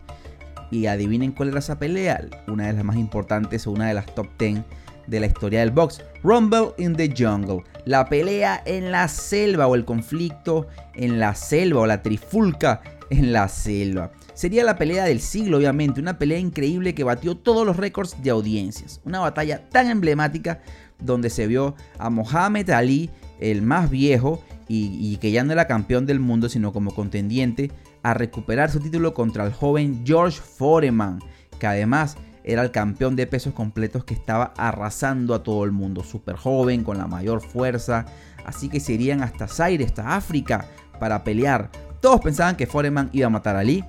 Y 0.71 0.87
adivinen 0.87 1.33
cuál 1.33 1.49
era 1.49 1.59
esa 1.59 1.79
pelea, 1.79 2.25
una 2.47 2.69
de 2.69 2.75
las 2.75 2.85
más 2.85 2.97
importantes 2.97 3.67
o 3.67 3.73
una 3.73 3.89
de 3.89 3.95
las 3.95 4.07
top 4.15 4.29
10 4.39 4.61
de 5.09 5.21
la 5.21 5.27
historia 5.27 5.61
del 5.61 5.73
box, 5.73 6.01
Rumble 6.23 6.73
in 6.79 6.95
the 6.95 7.13
Jungle, 7.17 7.65
la 7.85 8.05
pelea 8.05 8.63
en 8.65 8.93
la 8.93 9.09
selva 9.09 9.67
o 9.67 9.75
el 9.75 9.85
conflicto 9.85 10.69
en 10.95 11.19
la 11.19 11.35
selva 11.35 11.81
o 11.81 11.87
la 11.87 12.03
trifulca 12.03 12.81
en 13.11 13.33
la 13.33 13.49
selva. 13.49 14.13
Sería 14.35 14.65
la 14.65 14.77
pelea 14.77 15.05
del 15.05 15.21
siglo, 15.21 15.59
obviamente, 15.59 16.01
una 16.01 16.19
pelea 16.19 16.39
increíble 16.39 16.95
que 16.95 17.05
batió 17.05 17.37
todos 17.37 17.67
los 17.67 17.77
récords 17.77 18.23
de 18.23 18.31
audiencias. 18.31 19.01
Una 19.05 19.19
batalla 19.19 19.69
tan 19.69 19.91
emblemática 19.91 20.63
donde 20.99 21.29
se 21.29 21.47
vio 21.47 21.75
a 21.99 22.09
Muhammad 22.09 22.71
Ali, 22.71 23.11
el 23.41 23.63
más 23.63 23.91
viejo, 23.91 24.43
y, 24.73 25.17
que 25.17 25.33
ya 25.33 25.43
no 25.43 25.53
era 25.53 25.67
campeón 25.67 26.07
del 26.07 26.21
mundo, 26.21 26.49
sino 26.49 26.73
como 26.73 26.95
contendiente 26.95 27.73
a 28.05 28.15
recuperar 28.15 28.71
su 28.71 28.79
título 28.79 29.15
contra 29.15 29.45
el 29.45 29.53
joven 29.53 30.05
George 30.07 30.41
Foreman, 30.41 31.19
que 31.59 31.67
además 31.67 32.17
era 32.45 32.63
el 32.63 32.71
campeón 32.71 33.17
de 33.17 33.27
pesos 33.27 33.53
completos 33.53 34.05
que 34.05 34.15
estaba 34.15 34.55
arrasando 34.57 35.35
a 35.35 35.43
todo 35.43 35.65
el 35.65 35.73
mundo, 35.73 36.05
súper 36.05 36.37
joven, 36.37 36.85
con 36.85 36.99
la 36.99 37.09
mayor 37.09 37.41
fuerza, 37.43 38.07
así 38.47 38.69
que 38.69 38.79
se 38.79 38.93
irían 38.93 39.25
hasta 39.25 39.49
Zaire, 39.49 39.85
hasta 39.85 40.15
África, 40.15 40.67
para 41.01 41.25
pelear. 41.25 41.69
Todos 42.01 42.21
pensaban 42.21 42.55
que 42.55 42.69
Foreman 42.69 43.11
iba 43.13 43.27
a 43.27 43.31
matar 43.31 43.57
a 43.57 43.61
Ali, 43.61 43.85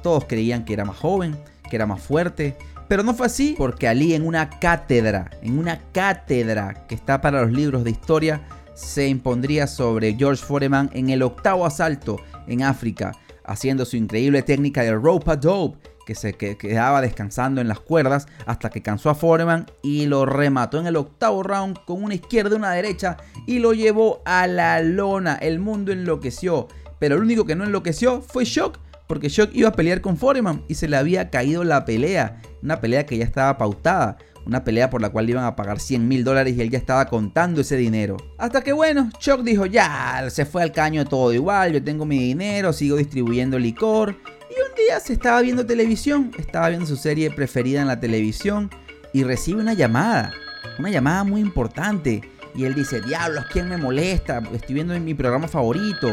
todos 0.00 0.26
creían 0.26 0.64
que 0.64 0.74
era 0.74 0.84
más 0.84 0.96
joven, 0.96 1.36
que 1.68 1.74
era 1.74 1.86
más 1.86 2.02
fuerte, 2.02 2.56
pero 2.86 3.02
no 3.02 3.14
fue 3.14 3.26
así 3.26 3.56
porque 3.58 3.88
Ali 3.88 4.14
en 4.14 4.24
una 4.24 4.48
cátedra, 4.48 5.30
en 5.42 5.58
una 5.58 5.80
cátedra 5.90 6.86
que 6.86 6.94
está 6.94 7.20
para 7.20 7.42
los 7.42 7.50
libros 7.50 7.82
de 7.82 7.90
historia, 7.90 8.42
se 8.80 9.06
impondría 9.06 9.66
sobre 9.66 10.14
George 10.14 10.44
Foreman 10.44 10.90
en 10.94 11.10
el 11.10 11.22
octavo 11.22 11.66
asalto 11.66 12.16
en 12.46 12.62
África, 12.62 13.12
haciendo 13.44 13.84
su 13.84 13.96
increíble 13.96 14.42
técnica 14.42 14.82
de 14.82 14.94
rope 14.94 15.30
a 15.30 15.36
dope, 15.36 15.78
que 16.06 16.14
se 16.14 16.32
quedaba 16.32 17.00
descansando 17.00 17.60
en 17.60 17.68
las 17.68 17.78
cuerdas 17.78 18.26
hasta 18.46 18.70
que 18.70 18.82
cansó 18.82 19.10
a 19.10 19.14
Foreman 19.14 19.66
y 19.82 20.06
lo 20.06 20.26
remató 20.26 20.80
en 20.80 20.86
el 20.86 20.96
octavo 20.96 21.42
round 21.42 21.84
con 21.84 22.02
una 22.02 22.14
izquierda 22.14 22.56
y 22.56 22.58
una 22.58 22.72
derecha 22.72 23.18
y 23.46 23.60
lo 23.60 23.74
llevó 23.74 24.22
a 24.24 24.46
la 24.48 24.80
lona. 24.80 25.34
El 25.34 25.60
mundo 25.60 25.92
enloqueció, 25.92 26.66
pero 26.98 27.16
el 27.16 27.22
único 27.22 27.44
que 27.44 27.54
no 27.54 27.64
enloqueció 27.64 28.22
fue 28.22 28.44
Shock, 28.44 28.78
porque 29.06 29.28
Shock 29.28 29.50
iba 29.52 29.68
a 29.68 29.74
pelear 29.74 30.00
con 30.00 30.16
Foreman 30.16 30.64
y 30.66 30.74
se 30.74 30.88
le 30.88 30.96
había 30.96 31.30
caído 31.30 31.62
la 31.62 31.84
pelea, 31.84 32.42
una 32.62 32.80
pelea 32.80 33.06
que 33.06 33.18
ya 33.18 33.24
estaba 33.24 33.56
pautada 33.56 34.16
una 34.50 34.64
pelea 34.64 34.90
por 34.90 35.00
la 35.00 35.10
cual 35.10 35.26
le 35.26 35.32
iban 35.32 35.44
a 35.44 35.54
pagar 35.54 35.78
100 35.78 36.08
mil 36.08 36.24
dólares 36.24 36.56
y 36.56 36.60
él 36.60 36.70
ya 36.70 36.78
estaba 36.78 37.06
contando 37.06 37.60
ese 37.60 37.76
dinero. 37.76 38.16
Hasta 38.36 38.62
que 38.62 38.72
bueno, 38.72 39.08
Chuck 39.20 39.42
dijo, 39.42 39.64
ya, 39.64 40.28
se 40.28 40.44
fue 40.44 40.64
al 40.64 40.72
caño 40.72 41.04
todo 41.04 41.32
igual, 41.32 41.72
yo 41.72 41.84
tengo 41.84 42.04
mi 42.04 42.18
dinero, 42.18 42.72
sigo 42.72 42.96
distribuyendo 42.96 43.60
licor. 43.60 44.16
Y 44.50 44.54
un 44.54 44.74
día 44.74 44.98
se 44.98 45.12
estaba 45.12 45.40
viendo 45.40 45.64
televisión, 45.66 46.32
estaba 46.36 46.68
viendo 46.68 46.84
su 46.84 46.96
serie 46.96 47.30
preferida 47.30 47.80
en 47.80 47.86
la 47.86 48.00
televisión 48.00 48.70
y 49.12 49.22
recibe 49.22 49.60
una 49.60 49.74
llamada, 49.74 50.32
una 50.80 50.90
llamada 50.90 51.22
muy 51.22 51.40
importante. 51.40 52.20
Y 52.52 52.64
él 52.64 52.74
dice, 52.74 53.00
diablos, 53.00 53.44
¿quién 53.52 53.68
me 53.68 53.76
molesta? 53.76 54.42
Estoy 54.52 54.74
viendo 54.74 54.94
en 54.94 55.04
mi 55.04 55.14
programa 55.14 55.46
favorito. 55.46 56.10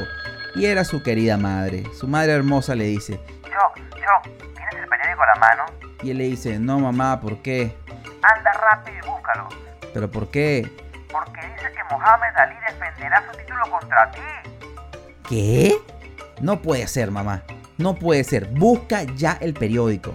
Y 0.54 0.66
era 0.66 0.84
su 0.84 1.02
querida 1.02 1.38
madre. 1.38 1.86
Su 2.00 2.08
madre 2.08 2.34
hermosa 2.34 2.76
le 2.76 2.84
dice, 2.84 3.20
Chuck, 3.46 3.84
Chuck, 3.96 4.32
¿tienes 4.54 4.76
el 4.76 4.88
periódico 4.88 5.24
a 5.24 5.26
la 5.26 5.40
mano? 5.40 5.64
Y 6.04 6.12
él 6.12 6.20
le 6.20 6.26
dice, 6.26 6.60
no 6.60 6.80
mamá, 6.80 7.20
¿por 7.20 7.42
qué? 7.42 7.76
Anda 8.22 8.52
rápido 8.54 8.98
y 8.98 9.08
búscalo. 9.08 9.50
¿Pero 9.94 10.12
por 10.12 10.30
qué? 10.30 10.70
Porque 11.12 11.42
dice 11.42 11.72
que 11.74 11.96
Mohamed 11.96 12.36
Ali 12.36 12.56
defenderá 12.68 13.24
su 13.32 13.38
título 13.38 13.62
contra 13.70 14.12
ti. 14.12 14.20
¿Qué? 15.30 15.76
No 16.42 16.62
puede 16.62 16.88
ser, 16.88 17.12
mamá. 17.12 17.44
No 17.78 17.96
puede 17.96 18.24
ser. 18.24 18.48
Busca 18.48 19.04
ya 19.04 19.38
el 19.42 19.54
periódico. 19.54 20.14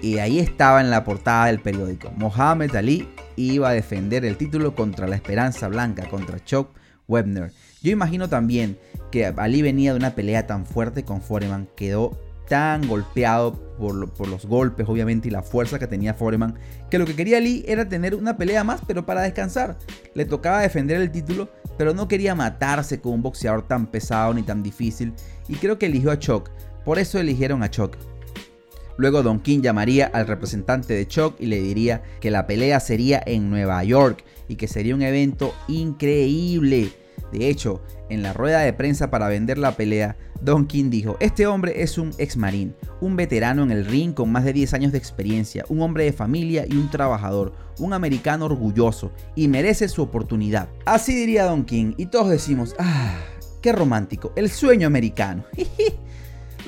Y 0.00 0.18
ahí 0.18 0.38
estaba 0.38 0.80
en 0.80 0.90
la 0.90 1.04
portada 1.04 1.46
del 1.46 1.60
periódico. 1.60 2.10
Mohamed 2.16 2.74
Ali 2.74 3.14
iba 3.36 3.68
a 3.68 3.72
defender 3.72 4.24
el 4.24 4.36
título 4.36 4.74
contra 4.74 5.06
la 5.06 5.16
Esperanza 5.16 5.68
Blanca, 5.68 6.08
contra 6.08 6.42
Chuck 6.44 6.70
Webner. 7.06 7.52
Yo 7.82 7.90
imagino 7.90 8.28
también 8.28 8.78
que 9.10 9.26
Ali 9.26 9.62
venía 9.62 9.92
de 9.92 9.98
una 9.98 10.14
pelea 10.14 10.46
tan 10.46 10.64
fuerte 10.64 11.04
con 11.04 11.20
Foreman, 11.20 11.68
quedó 11.76 12.18
tan 12.50 12.88
golpeado 12.88 13.52
por, 13.78 13.94
los 13.94 14.44
golpes, 14.44 14.86
obviamente, 14.88 15.28
y 15.28 15.30
la 15.30 15.40
fuerza 15.40 15.78
que 15.78 15.86
tenía 15.86 16.14
Foreman, 16.14 16.56
que 16.90 16.98
lo 16.98 17.06
que 17.06 17.14
quería 17.14 17.38
Ali 17.38 17.64
era 17.66 17.88
tener 17.88 18.16
una 18.16 18.36
pelea 18.36 18.64
más, 18.64 18.80
pero 18.88 19.06
para 19.06 19.22
descansar. 19.22 19.78
Le 20.14 20.24
tocaba 20.24 20.60
defender 20.60 21.00
el 21.00 21.12
título, 21.12 21.48
pero 21.78 21.94
no 21.94 22.08
quería 22.08 22.34
matarse 22.34 23.00
con 23.00 23.12
un 23.12 23.22
boxeador 23.22 23.68
tan 23.68 23.86
pesado 23.86 24.34
ni 24.34 24.42
tan 24.42 24.64
difícil, 24.64 25.14
y 25.48 25.54
creo 25.54 25.78
que 25.78 25.86
eligió 25.86 26.10
a 26.10 26.18
Chuck. 26.18 26.50
Por 26.84 26.98
eso 26.98 27.20
eligieron 27.20 27.62
a 27.62 27.70
Chuck. 27.70 27.96
Luego 28.96 29.22
Don 29.22 29.38
King 29.38 29.60
llamaría 29.60 30.06
al 30.06 30.26
representante 30.26 30.92
de 30.92 31.06
Chuck 31.06 31.36
y 31.38 31.46
le 31.46 31.62
diría 31.62 32.02
que 32.20 32.32
la 32.32 32.48
pelea 32.48 32.80
sería 32.80 33.22
en 33.24 33.48
Nueva 33.48 33.82
York 33.84 34.24
y 34.48 34.56
que 34.56 34.66
sería 34.66 34.96
un 34.96 35.02
evento 35.02 35.54
increíble. 35.68 36.90
De 37.32 37.48
hecho, 37.48 37.80
en 38.08 38.22
la 38.22 38.32
rueda 38.32 38.60
de 38.60 38.72
prensa 38.72 39.10
para 39.10 39.28
vender 39.28 39.58
la 39.58 39.76
pelea, 39.76 40.16
Don 40.40 40.66
King 40.66 40.90
dijo, 40.90 41.16
este 41.20 41.46
hombre 41.46 41.82
es 41.82 41.98
un 41.98 42.12
ex 42.18 42.36
marín, 42.36 42.74
un 43.00 43.16
veterano 43.16 43.62
en 43.62 43.70
el 43.70 43.84
ring 43.84 44.14
con 44.14 44.32
más 44.32 44.44
de 44.44 44.52
10 44.52 44.74
años 44.74 44.92
de 44.92 44.98
experiencia, 44.98 45.64
un 45.68 45.82
hombre 45.82 46.04
de 46.04 46.12
familia 46.12 46.64
y 46.68 46.74
un 46.76 46.90
trabajador, 46.90 47.52
un 47.78 47.92
americano 47.92 48.46
orgulloso 48.46 49.12
y 49.34 49.48
merece 49.48 49.88
su 49.88 50.02
oportunidad. 50.02 50.68
Así 50.86 51.14
diría 51.14 51.44
Don 51.44 51.64
King 51.64 51.94
y 51.96 52.06
todos 52.06 52.30
decimos, 52.30 52.74
ah, 52.78 53.18
qué 53.60 53.72
romántico, 53.72 54.32
el 54.36 54.50
sueño 54.50 54.86
americano. 54.86 55.44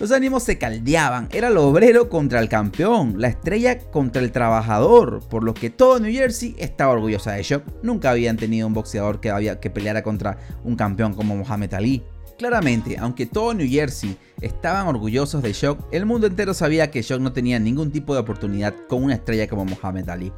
Los 0.01 0.11
ánimos 0.11 0.43
se 0.43 0.59
caldeaban, 0.59 1.29
era 1.33 1.49
el 1.49 1.57
obrero 1.59 2.09
contra 2.09 2.41
el 2.41 2.49
campeón, 2.49 3.15
la 3.19 3.29
estrella 3.29 3.79
contra 3.79 4.23
el 4.23 4.33
trabajador, 4.33 5.21
por 5.29 5.45
lo 5.45 5.55
que 5.55 5.71
todo 5.71 6.01
New 6.01 6.13
Jersey 6.13 6.57
estaba 6.59 6.93
orgullosa 6.93 7.33
de 7.33 7.43
Shock. 7.43 7.63
Nunca 7.83 8.11
habían 8.11 8.37
tenido 8.37 8.67
un 8.67 8.75
boxeador 8.75 9.21
que, 9.21 9.31
había, 9.31 9.61
que 9.61 9.71
peleara 9.71 10.03
contra 10.03 10.39
un 10.65 10.77
campeón 10.77 11.15
como 11.15 11.37
Muhammad 11.37 11.75
Ali. 11.75 12.03
Claramente, 12.39 12.97
aunque 12.99 13.27
todo 13.27 13.55
New 13.55 13.69
Jersey 13.69 14.17
estaban 14.41 14.89
orgullosos 14.89 15.43
de 15.43 15.53
Shock, 15.53 15.87
el 15.93 16.07
mundo 16.07 16.27
entero 16.27 16.55
sabía 16.55 16.91
que 16.91 17.03
Shock 17.03 17.21
no 17.21 17.33
tenía 17.33 17.61
ningún 17.61 17.93
tipo 17.93 18.15
de 18.15 18.21
oportunidad 18.21 18.75
con 18.89 19.05
una 19.05 19.15
estrella 19.15 19.47
como 19.47 19.67
Muhammad 19.67 20.09
Ali. 20.09 20.33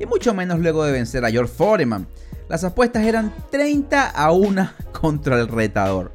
Y 0.00 0.06
mucho 0.06 0.34
menos 0.34 0.58
luego 0.58 0.84
de 0.84 0.92
vencer 0.92 1.24
a 1.24 1.30
George 1.30 1.52
Foreman. 1.52 2.08
Las 2.48 2.64
apuestas 2.64 3.04
eran 3.04 3.32
30 3.50 4.10
a 4.10 4.32
1 4.32 4.70
contra 4.92 5.38
el 5.38 5.46
retador 5.46 6.10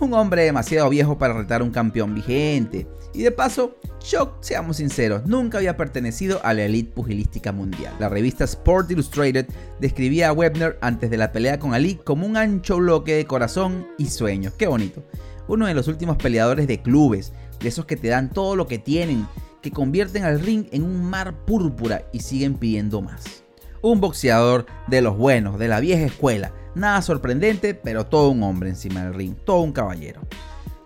un 0.00 0.14
hombre 0.14 0.44
demasiado 0.44 0.88
viejo 0.90 1.18
para 1.18 1.34
retar 1.34 1.60
a 1.60 1.64
un 1.64 1.70
campeón 1.70 2.14
vigente. 2.14 2.86
Y 3.12 3.22
de 3.22 3.30
paso, 3.30 3.76
Shock, 4.00 4.38
seamos 4.40 4.78
sinceros, 4.78 5.24
nunca 5.24 5.58
había 5.58 5.76
pertenecido 5.76 6.40
a 6.42 6.52
la 6.52 6.64
elite 6.64 6.92
pugilística 6.92 7.52
mundial. 7.52 7.94
La 8.00 8.08
revista 8.08 8.44
Sport 8.44 8.90
Illustrated 8.90 9.46
describía 9.80 10.28
a 10.28 10.32
Webner 10.32 10.78
antes 10.80 11.10
de 11.10 11.16
la 11.16 11.30
pelea 11.30 11.58
con 11.58 11.74
Ali 11.74 11.94
como 11.94 12.26
un 12.26 12.36
ancho 12.36 12.78
bloque 12.78 13.14
de 13.14 13.26
corazón 13.26 13.86
y 13.96 14.06
sueños. 14.06 14.54
Qué 14.58 14.66
bonito. 14.66 15.06
Uno 15.46 15.66
de 15.66 15.74
los 15.74 15.86
últimos 15.86 16.16
peleadores 16.16 16.66
de 16.66 16.82
clubes, 16.82 17.32
de 17.60 17.68
esos 17.68 17.86
que 17.86 17.96
te 17.96 18.08
dan 18.08 18.30
todo 18.30 18.56
lo 18.56 18.66
que 18.66 18.78
tienen, 18.78 19.26
que 19.62 19.70
convierten 19.70 20.24
al 20.24 20.40
ring 20.40 20.66
en 20.72 20.82
un 20.82 21.04
mar 21.08 21.44
púrpura 21.44 22.04
y 22.12 22.20
siguen 22.20 22.54
pidiendo 22.54 23.00
más. 23.00 23.43
Un 23.84 24.00
boxeador 24.00 24.64
de 24.86 25.02
los 25.02 25.14
buenos, 25.14 25.58
de 25.58 25.68
la 25.68 25.78
vieja 25.78 26.06
escuela, 26.06 26.54
Nada 26.74 27.02
sorprendente, 27.02 27.74
pero 27.74 28.06
todo 28.06 28.30
un 28.30 28.42
hombre 28.42 28.70
encima 28.70 29.04
del 29.04 29.12
ring, 29.12 29.34
todo 29.44 29.60
un 29.60 29.72
caballero. 29.72 30.22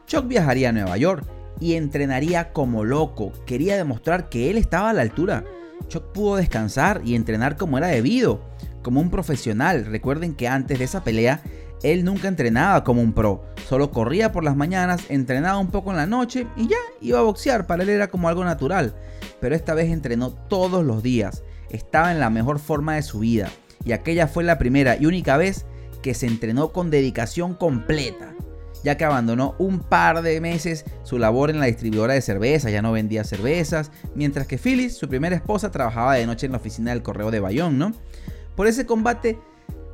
Chuck 0.08 0.26
viajaría 0.26 0.70
a 0.70 0.72
Nueva 0.72 0.96
York 0.96 1.24
y 1.60 1.74
entrenaría 1.74 2.52
como 2.52 2.82
loco. 2.84 3.32
Quería 3.46 3.76
demostrar 3.76 4.28
que 4.28 4.50
él 4.50 4.56
estaba 4.56 4.90
a 4.90 4.92
la 4.92 5.02
altura. 5.02 5.44
Chuck 5.86 6.10
pudo 6.12 6.34
descansar 6.34 7.00
y 7.04 7.14
entrenar 7.14 7.56
como 7.56 7.78
era 7.78 7.86
debido, 7.86 8.40
como 8.82 9.00
un 9.00 9.10
profesional. 9.10 9.86
Recuerden 9.86 10.34
que 10.34 10.48
antes 10.48 10.80
de 10.80 10.84
esa 10.84 11.04
pelea, 11.04 11.40
él 11.84 12.04
nunca 12.04 12.26
entrenaba 12.26 12.82
como 12.82 13.00
un 13.00 13.12
pro. 13.12 13.44
Solo 13.68 13.92
corría 13.92 14.32
por 14.32 14.42
las 14.42 14.56
mañanas, 14.56 15.02
entrenaba 15.08 15.58
un 15.58 15.68
poco 15.68 15.92
en 15.92 15.98
la 15.98 16.06
noche 16.06 16.48
y 16.56 16.66
ya 16.66 16.78
iba 17.00 17.20
a 17.20 17.22
boxear. 17.22 17.68
Para 17.68 17.84
él 17.84 17.90
era 17.90 18.08
como 18.08 18.28
algo 18.28 18.44
natural. 18.44 18.96
Pero 19.40 19.54
esta 19.54 19.74
vez 19.74 19.88
entrenó 19.92 20.32
todos 20.32 20.84
los 20.84 21.00
días. 21.00 21.44
Estaba 21.70 22.12
en 22.12 22.20
la 22.20 22.30
mejor 22.30 22.58
forma 22.58 22.94
de 22.94 23.02
su 23.02 23.20
vida. 23.20 23.50
Y 23.84 23.92
aquella 23.92 24.26
fue 24.26 24.44
la 24.44 24.58
primera 24.58 24.96
y 24.96 25.06
única 25.06 25.36
vez 25.36 25.64
que 26.02 26.14
se 26.14 26.26
entrenó 26.26 26.72
con 26.72 26.90
dedicación 26.90 27.54
completa, 27.54 28.34
ya 28.84 28.96
que 28.96 29.04
abandonó 29.04 29.54
un 29.58 29.80
par 29.80 30.22
de 30.22 30.40
meses 30.40 30.84
su 31.02 31.18
labor 31.18 31.50
en 31.50 31.60
la 31.60 31.66
distribuidora 31.66 32.14
de 32.14 32.20
cervezas, 32.20 32.72
ya 32.72 32.82
no 32.82 32.92
vendía 32.92 33.24
cervezas, 33.24 33.90
mientras 34.14 34.46
que 34.46 34.58
Phyllis, 34.58 34.96
su 34.96 35.08
primera 35.08 35.36
esposa, 35.36 35.70
trabajaba 35.70 36.14
de 36.14 36.26
noche 36.26 36.46
en 36.46 36.52
la 36.52 36.58
oficina 36.58 36.92
del 36.92 37.02
correo 37.02 37.30
de 37.30 37.40
Bayonne, 37.40 37.76
¿no? 37.76 37.92
Por 38.56 38.66
ese 38.66 38.86
combate, 38.86 39.38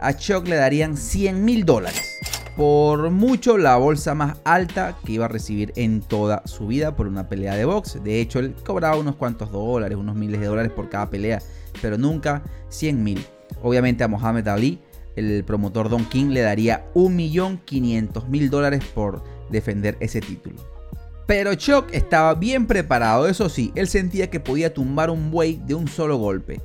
a 0.00 0.14
Chuck 0.14 0.46
le 0.46 0.56
darían 0.56 0.96
100 0.96 1.44
mil 1.44 1.64
dólares. 1.64 2.18
Por 2.56 3.10
mucho 3.10 3.58
la 3.58 3.76
bolsa 3.76 4.14
más 4.14 4.38
alta 4.44 4.96
que 5.04 5.12
iba 5.12 5.24
a 5.24 5.28
recibir 5.28 5.72
en 5.74 6.00
toda 6.00 6.42
su 6.44 6.68
vida 6.68 6.94
por 6.94 7.08
una 7.08 7.28
pelea 7.28 7.56
de 7.56 7.64
box. 7.64 7.98
De 8.04 8.20
hecho, 8.20 8.38
él 8.38 8.54
cobraba 8.64 8.96
unos 8.96 9.16
cuantos 9.16 9.50
dólares, 9.50 9.98
unos 9.98 10.14
miles 10.14 10.40
de 10.40 10.46
dólares 10.46 10.70
por 10.70 10.88
cada 10.88 11.10
pelea, 11.10 11.42
pero 11.80 11.98
nunca 11.98 12.42
100 12.68 13.02
mil. 13.02 13.26
Obviamente 13.62 14.04
a 14.04 14.08
Mohamed 14.08 14.48
Ali 14.48 14.80
el 15.16 15.44
promotor 15.44 15.88
Don 15.88 16.04
King 16.06 16.30
le 16.30 16.40
daría 16.40 16.86
1.500.000 16.94 18.50
dólares 18.50 18.84
por 18.94 19.22
defender 19.50 19.96
ese 20.00 20.20
título. 20.20 20.56
Pero 21.26 21.54
Chuck 21.54 21.86
estaba 21.92 22.34
bien 22.34 22.66
preparado, 22.66 23.28
eso 23.28 23.48
sí, 23.48 23.72
él 23.74 23.88
sentía 23.88 24.28
que 24.28 24.40
podía 24.40 24.74
tumbar 24.74 25.10
un 25.10 25.30
buey 25.30 25.60
de 25.64 25.74
un 25.74 25.88
solo 25.88 26.18
golpe. 26.18 26.60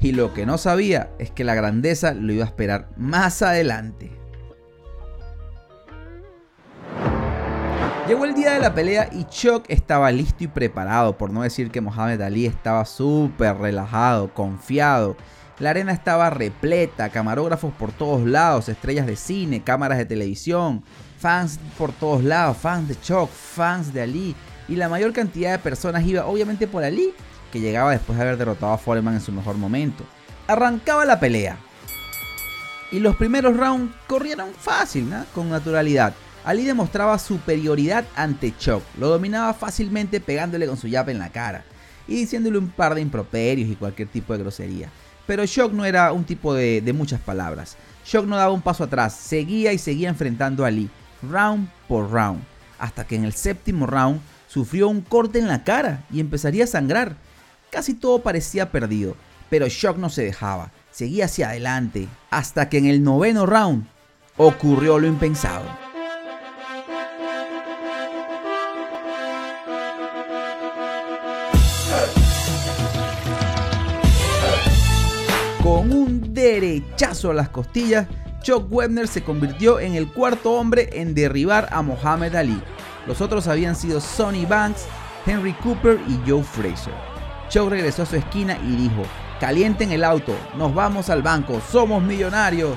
Y 0.00 0.12
lo 0.12 0.32
que 0.32 0.46
no 0.46 0.58
sabía 0.58 1.10
es 1.18 1.30
que 1.30 1.44
la 1.44 1.54
grandeza 1.54 2.14
lo 2.14 2.32
iba 2.32 2.44
a 2.44 2.48
esperar 2.48 2.88
más 2.96 3.42
adelante. 3.42 4.10
Llegó 8.10 8.24
el 8.24 8.34
día 8.34 8.54
de 8.54 8.58
la 8.58 8.74
pelea 8.74 9.08
y 9.12 9.22
Chuck 9.26 9.66
estaba 9.68 10.10
listo 10.10 10.42
y 10.42 10.48
preparado, 10.48 11.16
por 11.16 11.30
no 11.30 11.42
decir 11.42 11.70
que 11.70 11.80
Mohamed 11.80 12.20
Ali 12.20 12.44
estaba 12.44 12.84
súper 12.84 13.56
relajado, 13.56 14.34
confiado 14.34 15.16
la 15.60 15.70
arena 15.70 15.92
estaba 15.92 16.28
repleta, 16.28 17.10
camarógrafos 17.10 17.72
por 17.74 17.92
todos 17.92 18.26
lados, 18.26 18.68
estrellas 18.68 19.06
de 19.06 19.14
cine, 19.14 19.62
cámaras 19.62 19.96
de 19.96 20.06
televisión, 20.06 20.82
fans 21.20 21.60
por 21.78 21.92
todos 21.92 22.24
lados, 22.24 22.56
fans 22.56 22.88
de 22.88 23.00
Chuck, 23.00 23.30
fans 23.30 23.92
de 23.92 24.02
Ali. 24.02 24.34
Y 24.66 24.74
la 24.74 24.88
mayor 24.88 25.12
cantidad 25.12 25.52
de 25.52 25.60
personas 25.60 26.04
iba 26.04 26.26
obviamente 26.26 26.66
por 26.66 26.82
Ali, 26.82 27.14
que 27.52 27.60
llegaba 27.60 27.92
después 27.92 28.18
de 28.18 28.24
haber 28.24 28.38
derrotado 28.38 28.72
a 28.72 28.78
Foreman 28.78 29.14
en 29.14 29.20
su 29.20 29.30
mejor 29.30 29.56
momento. 29.56 30.02
Arrancaba 30.48 31.04
la 31.04 31.20
pelea. 31.20 31.58
Y 32.90 32.98
los 32.98 33.14
primeros 33.14 33.56
rounds 33.56 33.94
corrieron 34.08 34.48
fácil, 34.58 35.12
con 35.32 35.48
naturalidad. 35.48 36.12
Ali 36.44 36.64
demostraba 36.64 37.18
superioridad 37.18 38.04
ante 38.16 38.56
Chuck, 38.56 38.82
lo 38.98 39.08
dominaba 39.08 39.52
fácilmente 39.52 40.20
pegándole 40.20 40.66
con 40.66 40.76
su 40.76 40.88
yapa 40.88 41.10
en 41.10 41.18
la 41.18 41.28
cara 41.28 41.64
y 42.08 42.16
diciéndole 42.16 42.58
un 42.58 42.70
par 42.70 42.94
de 42.94 43.02
improperios 43.02 43.68
y 43.68 43.76
cualquier 43.76 44.08
tipo 44.08 44.32
de 44.32 44.40
grosería. 44.40 44.90
Pero 45.26 45.44
Shock 45.44 45.72
no 45.72 45.84
era 45.84 46.12
un 46.12 46.24
tipo 46.24 46.54
de, 46.54 46.92
muchas 46.94 47.20
palabras. 47.20 47.76
Shock 48.04 48.26
no 48.26 48.36
daba 48.36 48.52
un 48.52 48.62
paso 48.62 48.84
atrás, 48.84 49.14
seguía 49.14 49.72
y 49.72 49.78
seguía 49.78 50.08
enfrentando 50.08 50.64
a 50.64 50.70
Lee, 50.70 50.90
round 51.22 51.68
por 51.86 52.10
round, 52.10 52.42
hasta 52.78 53.06
que 53.06 53.16
en 53.16 53.24
el 53.24 53.34
séptimo 53.34 53.86
round 53.86 54.20
sufrió 54.48 54.88
un 54.88 55.02
corte 55.02 55.38
en 55.38 55.46
la 55.46 55.62
cara 55.62 56.04
y 56.10 56.20
empezaría 56.20 56.64
a 56.64 56.68
sangrar. 56.68 57.16
Casi 57.70 57.94
todo 57.94 58.22
parecía 58.22 58.72
perdido, 58.72 59.14
pero 59.50 59.68
Shock 59.68 59.98
no 59.98 60.08
se 60.08 60.24
dejaba, 60.24 60.72
seguía 60.90 61.26
hacia 61.26 61.50
adelante, 61.50 62.08
hasta 62.30 62.68
que 62.68 62.78
en 62.78 62.86
el 62.86 63.04
noveno 63.04 63.46
round 63.46 63.84
ocurrió 64.36 64.98
lo 64.98 65.06
impensado. 65.06 65.89
Con 75.70 75.92
un 75.92 76.34
derechazo 76.34 77.30
a 77.30 77.34
las 77.34 77.48
costillas, 77.48 78.08
Chuck 78.42 78.66
Webner 78.72 79.06
se 79.06 79.22
convirtió 79.22 79.78
en 79.78 79.94
el 79.94 80.08
cuarto 80.08 80.54
hombre 80.54 80.90
en 80.94 81.14
derribar 81.14 81.68
a 81.70 81.80
Muhammad 81.80 82.34
Ali. 82.34 82.60
Los 83.06 83.20
otros 83.20 83.46
habían 83.46 83.76
sido 83.76 84.00
Sonny 84.00 84.46
Banks, 84.46 84.86
Henry 85.24 85.52
Cooper 85.52 86.00
y 86.08 86.28
Joe 86.28 86.42
Fraser. 86.42 86.92
Chuck 87.50 87.70
regresó 87.70 88.02
a 88.02 88.06
su 88.06 88.16
esquina 88.16 88.58
y 88.66 88.74
dijo, 88.74 89.02
calienten 89.38 89.92
el 89.92 90.02
auto, 90.02 90.34
nos 90.58 90.74
vamos 90.74 91.08
al 91.08 91.22
banco, 91.22 91.62
somos 91.70 92.02
millonarios. 92.02 92.76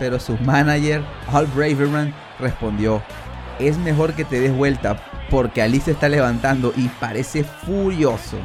Pero 0.00 0.18
su 0.18 0.36
manager, 0.38 1.04
Al 1.32 1.46
Braverman, 1.46 2.12
respondió, 2.40 3.04
es 3.60 3.78
mejor 3.78 4.14
que 4.14 4.24
te 4.24 4.40
des 4.40 4.52
vuelta 4.52 5.00
porque 5.30 5.62
Ali 5.62 5.78
se 5.78 5.92
está 5.92 6.08
levantando 6.08 6.72
y 6.76 6.88
parece 6.88 7.44
furioso. 7.44 8.36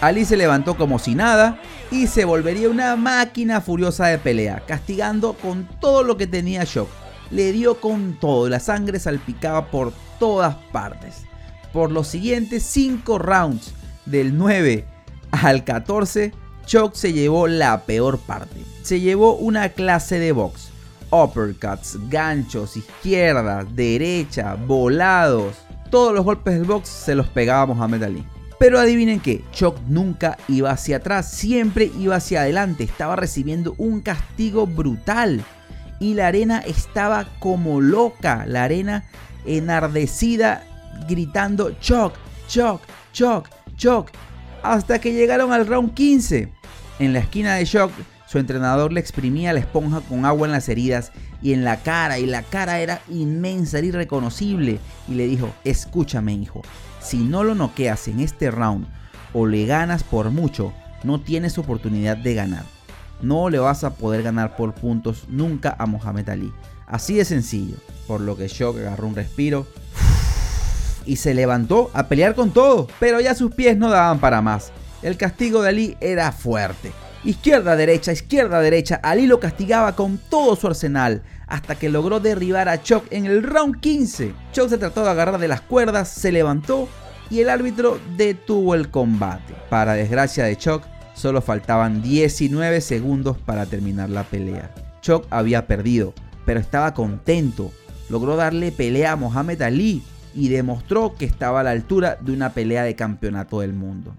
Ali 0.00 0.24
se 0.24 0.36
levantó 0.36 0.76
como 0.76 0.98
si 0.98 1.14
nada 1.14 1.60
y 1.90 2.06
se 2.06 2.24
volvería 2.24 2.70
una 2.70 2.96
máquina 2.96 3.60
furiosa 3.60 4.06
de 4.06 4.18
pelea, 4.18 4.62
castigando 4.66 5.34
con 5.34 5.68
todo 5.80 6.02
lo 6.02 6.16
que 6.16 6.26
tenía 6.26 6.64
Shock. 6.64 6.88
Le 7.30 7.52
dio 7.52 7.80
con 7.80 8.18
todo, 8.18 8.48
la 8.48 8.60
sangre 8.60 8.98
salpicaba 8.98 9.66
por 9.70 9.92
todas 10.18 10.56
partes. 10.72 11.22
Por 11.72 11.92
los 11.92 12.08
siguientes 12.08 12.64
5 12.64 13.18
rounds, 13.18 13.74
del 14.06 14.36
9 14.36 14.84
al 15.30 15.64
14, 15.64 16.32
Chuck 16.66 16.94
se 16.94 17.12
llevó 17.12 17.46
la 17.46 17.82
peor 17.82 18.18
parte. 18.18 18.64
Se 18.82 19.00
llevó 19.00 19.36
una 19.36 19.70
clase 19.70 20.18
de 20.18 20.32
box. 20.32 20.70
Uppercuts, 21.10 21.98
ganchos, 22.08 22.76
izquierda, 22.76 23.64
derecha, 23.64 24.54
volados. 24.54 25.56
Todos 25.90 26.14
los 26.14 26.24
golpes 26.24 26.54
del 26.54 26.64
box 26.64 26.88
se 26.88 27.14
los 27.14 27.26
pegaba 27.28 27.66
Mohamed 27.66 28.02
Ali. 28.02 28.26
Pero 28.60 28.78
adivinen 28.78 29.20
qué, 29.20 29.42
Chuck 29.52 29.78
nunca 29.88 30.36
iba 30.46 30.70
hacia 30.70 30.98
atrás, 30.98 31.30
siempre 31.30 31.90
iba 31.98 32.16
hacia 32.16 32.42
adelante, 32.42 32.84
estaba 32.84 33.16
recibiendo 33.16 33.74
un 33.78 34.02
castigo 34.02 34.66
brutal. 34.66 35.42
Y 35.98 36.12
la 36.12 36.26
arena 36.26 36.58
estaba 36.58 37.26
como 37.38 37.80
loca, 37.80 38.44
la 38.46 38.64
arena 38.64 39.04
enardecida, 39.46 40.62
gritando 41.08 41.70
Chuck, 41.80 42.12
Chuck, 42.48 42.82
Chuck, 43.14 43.48
Chuck, 43.76 44.10
hasta 44.62 44.98
que 44.98 45.14
llegaron 45.14 45.54
al 45.54 45.66
round 45.66 45.94
15. 45.94 46.52
En 46.98 47.14
la 47.14 47.20
esquina 47.20 47.54
de 47.54 47.64
Chuck, 47.64 47.90
su 48.26 48.38
entrenador 48.38 48.92
le 48.92 49.00
exprimía 49.00 49.54
la 49.54 49.60
esponja 49.60 50.02
con 50.02 50.26
agua 50.26 50.46
en 50.46 50.52
las 50.52 50.68
heridas 50.68 51.12
y 51.40 51.54
en 51.54 51.64
la 51.64 51.78
cara, 51.78 52.18
y 52.18 52.26
la 52.26 52.42
cara 52.42 52.80
era 52.80 53.00
inmensa, 53.08 53.78
era 53.78 53.86
irreconocible, 53.86 54.80
y 55.08 55.14
le 55.14 55.26
dijo, 55.26 55.50
escúchame 55.64 56.34
hijo, 56.34 56.60
si 57.00 57.18
no 57.18 57.44
lo 57.44 57.54
noqueas 57.54 58.08
en 58.08 58.20
este 58.20 58.50
round 58.50 58.86
o 59.32 59.46
le 59.46 59.66
ganas 59.66 60.02
por 60.02 60.30
mucho, 60.30 60.72
no 61.02 61.20
tienes 61.20 61.58
oportunidad 61.58 62.16
de 62.16 62.34
ganar. 62.34 62.64
No 63.22 63.50
le 63.50 63.58
vas 63.58 63.84
a 63.84 63.94
poder 63.94 64.22
ganar 64.22 64.56
por 64.56 64.74
puntos 64.74 65.24
nunca 65.28 65.74
a 65.78 65.86
Mohamed 65.86 66.28
Ali. 66.28 66.52
Así 66.86 67.14
de 67.14 67.24
sencillo. 67.24 67.76
Por 68.06 68.20
lo 68.20 68.36
que 68.36 68.48
Shock 68.48 68.78
agarró 68.78 69.06
un 69.06 69.14
respiro 69.14 69.66
y 71.06 71.16
se 71.16 71.34
levantó 71.34 71.90
a 71.94 72.08
pelear 72.08 72.34
con 72.34 72.50
todo. 72.50 72.88
Pero 72.98 73.20
ya 73.20 73.34
sus 73.34 73.54
pies 73.54 73.76
no 73.76 73.90
daban 73.90 74.18
para 74.18 74.42
más. 74.42 74.72
El 75.02 75.16
castigo 75.16 75.62
de 75.62 75.68
Ali 75.68 75.96
era 76.00 76.32
fuerte. 76.32 76.92
Izquierda, 77.24 77.76
derecha, 77.76 78.12
izquierda, 78.12 78.60
derecha. 78.60 79.00
Ali 79.02 79.26
lo 79.26 79.40
castigaba 79.40 79.94
con 79.94 80.18
todo 80.18 80.56
su 80.56 80.66
arsenal 80.66 81.22
hasta 81.50 81.74
que 81.74 81.90
logró 81.90 82.20
derribar 82.20 82.68
a 82.68 82.82
Chuck 82.82 83.04
en 83.10 83.26
el 83.26 83.42
round 83.42 83.80
15. 83.80 84.32
Chuck 84.52 84.68
se 84.68 84.78
trató 84.78 85.02
de 85.02 85.10
agarrar 85.10 85.38
de 85.38 85.48
las 85.48 85.60
cuerdas, 85.60 86.08
se 86.08 86.32
levantó 86.32 86.88
y 87.28 87.40
el 87.40 87.50
árbitro 87.50 87.98
detuvo 88.16 88.74
el 88.74 88.88
combate. 88.88 89.54
Para 89.68 89.94
desgracia 89.94 90.44
de 90.44 90.56
Chuck, 90.56 90.84
solo 91.14 91.42
faltaban 91.42 92.02
19 92.02 92.80
segundos 92.80 93.36
para 93.36 93.66
terminar 93.66 94.08
la 94.08 94.22
pelea. 94.22 94.70
Chuck 95.02 95.26
había 95.30 95.66
perdido, 95.66 96.14
pero 96.46 96.60
estaba 96.60 96.94
contento. 96.94 97.72
Logró 98.08 98.36
darle 98.36 98.72
pelea 98.72 99.12
a 99.12 99.16
Mohamed 99.16 99.60
Ali 99.62 100.02
y 100.34 100.48
demostró 100.48 101.14
que 101.16 101.24
estaba 101.24 101.60
a 101.60 101.64
la 101.64 101.70
altura 101.70 102.16
de 102.20 102.32
una 102.32 102.52
pelea 102.52 102.84
de 102.84 102.94
campeonato 102.94 103.60
del 103.60 103.72
mundo. 103.72 104.14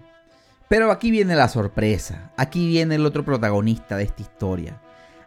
Pero 0.68 0.92
aquí 0.92 1.12
viene 1.12 1.36
la 1.36 1.48
sorpresa, 1.48 2.32
aquí 2.38 2.68
viene 2.68 2.96
el 2.96 3.06
otro 3.06 3.24
protagonista 3.26 3.98
de 3.98 4.04
esta 4.04 4.22
historia. 4.22 4.82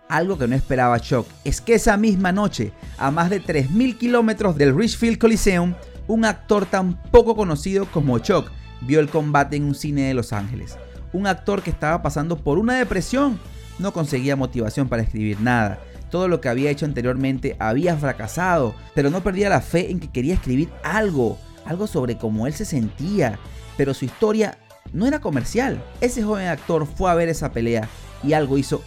Algo 0.08 0.36
que 0.36 0.46
no 0.46 0.54
esperaba 0.54 1.00
Chuck 1.00 1.26
es 1.44 1.60
que 1.60 1.74
esa 1.74 1.96
misma 1.96 2.30
noche, 2.30 2.72
a 2.98 3.10
más 3.10 3.30
de 3.30 3.42
3.000 3.42 3.96
kilómetros 3.96 4.56
del 4.56 4.76
Richfield 4.76 5.18
Coliseum, 5.18 5.74
un 6.06 6.24
actor 6.26 6.66
tan 6.66 7.02
poco 7.10 7.34
conocido 7.34 7.86
como 7.86 8.18
Chuck 8.18 8.50
vio 8.82 9.00
el 9.00 9.08
combate 9.08 9.56
en 9.56 9.64
un 9.64 9.74
cine 9.74 10.08
de 10.08 10.14
Los 10.14 10.32
Ángeles. 10.32 10.76
Un 11.12 11.26
actor 11.26 11.62
que 11.62 11.70
estaba 11.70 12.02
pasando 12.02 12.36
por 12.36 12.58
una 12.58 12.74
depresión, 12.74 13.40
no 13.78 13.92
conseguía 13.92 14.36
motivación 14.36 14.88
para 14.88 15.02
escribir 15.02 15.40
nada. 15.40 15.78
Todo 16.10 16.28
lo 16.28 16.40
que 16.40 16.48
había 16.48 16.70
hecho 16.70 16.84
anteriormente 16.84 17.56
había 17.58 17.96
fracasado, 17.96 18.74
pero 18.94 19.10
no 19.10 19.22
perdía 19.22 19.48
la 19.48 19.62
fe 19.62 19.90
en 19.90 20.00
que 20.00 20.10
quería 20.10 20.34
escribir 20.34 20.68
algo, 20.82 21.38
algo 21.64 21.86
sobre 21.86 22.18
cómo 22.18 22.46
él 22.46 22.52
se 22.52 22.66
sentía. 22.66 23.38
Pero 23.76 23.94
su 23.94 24.04
historia 24.04 24.58
no 24.92 25.06
era 25.06 25.20
comercial. 25.20 25.82
Ese 26.00 26.22
joven 26.22 26.48
actor 26.48 26.86
fue 26.86 27.10
a 27.10 27.14
ver 27.14 27.28
esa 27.28 27.52
pelea 27.52 27.88
y 28.22 28.34
algo 28.34 28.58
hizo 28.58 28.82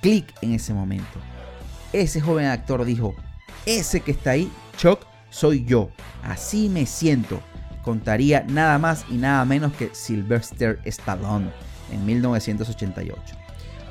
clic 0.00 0.34
en 0.42 0.52
ese 0.52 0.74
momento. 0.74 1.18
Ese 1.92 2.20
joven 2.20 2.46
actor 2.46 2.84
dijo, 2.84 3.14
ese 3.66 4.00
que 4.00 4.12
está 4.12 4.30
ahí, 4.30 4.50
Chuck, 4.76 5.00
soy 5.30 5.64
yo. 5.64 5.90
Así 6.22 6.68
me 6.68 6.86
siento. 6.86 7.40
Contaría 7.82 8.44
nada 8.48 8.78
más 8.78 9.04
y 9.10 9.14
nada 9.14 9.44
menos 9.44 9.72
que 9.72 9.90
Sylvester 9.92 10.80
Stallone 10.84 11.50
en 11.92 12.04
1988. 12.04 13.36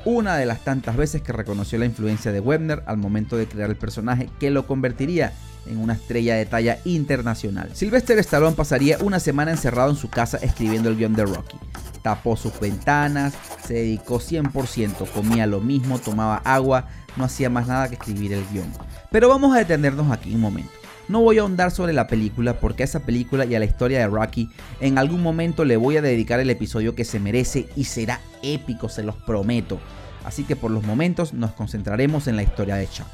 Una 0.04 0.36
de 0.36 0.46
las 0.46 0.64
tantas 0.64 0.96
veces 0.96 1.20
que 1.20 1.32
reconoció 1.32 1.78
la 1.78 1.84
influencia 1.84 2.32
de 2.32 2.40
Webner 2.40 2.82
al 2.86 2.96
momento 2.96 3.36
de 3.36 3.46
crear 3.46 3.68
el 3.68 3.76
personaje 3.76 4.30
que 4.38 4.50
lo 4.50 4.66
convertiría 4.66 5.32
en 5.66 5.78
una 5.78 5.92
estrella 5.92 6.36
de 6.36 6.46
talla 6.46 6.78
internacional. 6.84 7.70
Sylvester 7.74 8.18
Stallone 8.18 8.56
pasaría 8.56 8.96
una 9.02 9.20
semana 9.20 9.50
encerrado 9.50 9.90
en 9.90 9.96
su 9.96 10.08
casa 10.08 10.38
escribiendo 10.38 10.88
el 10.88 10.96
guion 10.96 11.14
de 11.14 11.26
Rocky 11.26 11.58
tapó 12.02 12.36
sus 12.36 12.58
ventanas, 12.60 13.34
se 13.66 13.74
dedicó 13.74 14.20
100%, 14.20 15.10
comía 15.10 15.46
lo 15.46 15.60
mismo, 15.60 15.98
tomaba 15.98 16.36
agua, 16.44 16.88
no 17.16 17.24
hacía 17.24 17.50
más 17.50 17.66
nada 17.66 17.88
que 17.88 17.94
escribir 17.94 18.32
el 18.32 18.44
guion. 18.52 18.70
Pero 19.10 19.28
vamos 19.28 19.54
a 19.54 19.58
detenernos 19.58 20.10
aquí 20.10 20.34
un 20.34 20.40
momento. 20.40 20.72
No 21.08 21.22
voy 21.22 21.38
a 21.38 21.42
ahondar 21.42 21.72
sobre 21.72 21.92
la 21.92 22.06
película 22.06 22.60
porque 22.60 22.84
a 22.84 22.86
esa 22.86 23.00
película 23.00 23.44
y 23.44 23.54
a 23.56 23.58
la 23.58 23.64
historia 23.64 23.98
de 23.98 24.06
Rocky 24.06 24.48
en 24.80 24.96
algún 24.96 25.22
momento 25.22 25.64
le 25.64 25.76
voy 25.76 25.96
a 25.96 26.02
dedicar 26.02 26.38
el 26.38 26.50
episodio 26.50 26.94
que 26.94 27.04
se 27.04 27.18
merece 27.18 27.68
y 27.74 27.84
será 27.84 28.20
épico, 28.42 28.88
se 28.88 29.02
los 29.02 29.16
prometo. 29.16 29.80
Así 30.24 30.44
que 30.44 30.54
por 30.54 30.70
los 30.70 30.84
momentos 30.84 31.32
nos 31.32 31.50
concentraremos 31.52 32.28
en 32.28 32.36
la 32.36 32.44
historia 32.44 32.76
de 32.76 32.86
Chuck. 32.86 33.08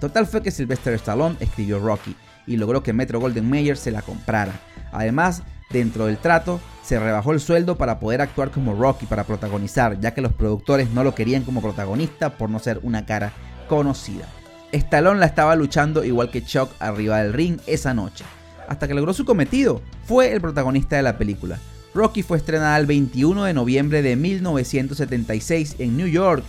Total 0.00 0.26
fue 0.26 0.42
que 0.42 0.50
Sylvester 0.50 0.94
Stallone 0.94 1.36
escribió 1.38 1.78
Rocky 1.78 2.16
y 2.44 2.56
logró 2.56 2.82
que 2.82 2.92
Metro 2.92 3.20
Golden 3.20 3.48
Mayer 3.48 3.76
se 3.76 3.92
la 3.92 4.02
comprara. 4.02 4.52
Además, 4.90 5.44
dentro 5.72 6.06
del 6.06 6.18
trato, 6.18 6.60
se 6.82 6.98
rebajó 6.98 7.32
el 7.32 7.40
sueldo 7.40 7.76
para 7.76 7.98
poder 7.98 8.20
actuar 8.20 8.50
como 8.50 8.74
Rocky 8.74 9.06
para 9.06 9.24
protagonizar, 9.24 10.00
ya 10.00 10.14
que 10.14 10.20
los 10.20 10.32
productores 10.32 10.90
no 10.90 11.04
lo 11.04 11.14
querían 11.14 11.44
como 11.44 11.62
protagonista 11.62 12.36
por 12.36 12.50
no 12.50 12.58
ser 12.58 12.80
una 12.82 13.06
cara 13.06 13.32
conocida. 13.68 14.26
Stallone 14.72 15.20
la 15.20 15.26
estaba 15.26 15.54
luchando 15.54 16.04
igual 16.04 16.30
que 16.30 16.44
Chuck 16.44 16.70
arriba 16.80 17.22
del 17.22 17.32
ring 17.32 17.60
esa 17.66 17.94
noche, 17.94 18.24
hasta 18.68 18.88
que 18.88 18.94
logró 18.94 19.12
su 19.12 19.24
cometido, 19.24 19.82
fue 20.04 20.32
el 20.32 20.40
protagonista 20.40 20.96
de 20.96 21.02
la 21.02 21.18
película. 21.18 21.58
Rocky 21.94 22.22
fue 22.22 22.38
estrenada 22.38 22.78
el 22.78 22.86
21 22.86 23.44
de 23.44 23.52
noviembre 23.52 24.02
de 24.02 24.16
1976 24.16 25.76
en 25.78 25.96
New 25.96 26.06
York, 26.06 26.42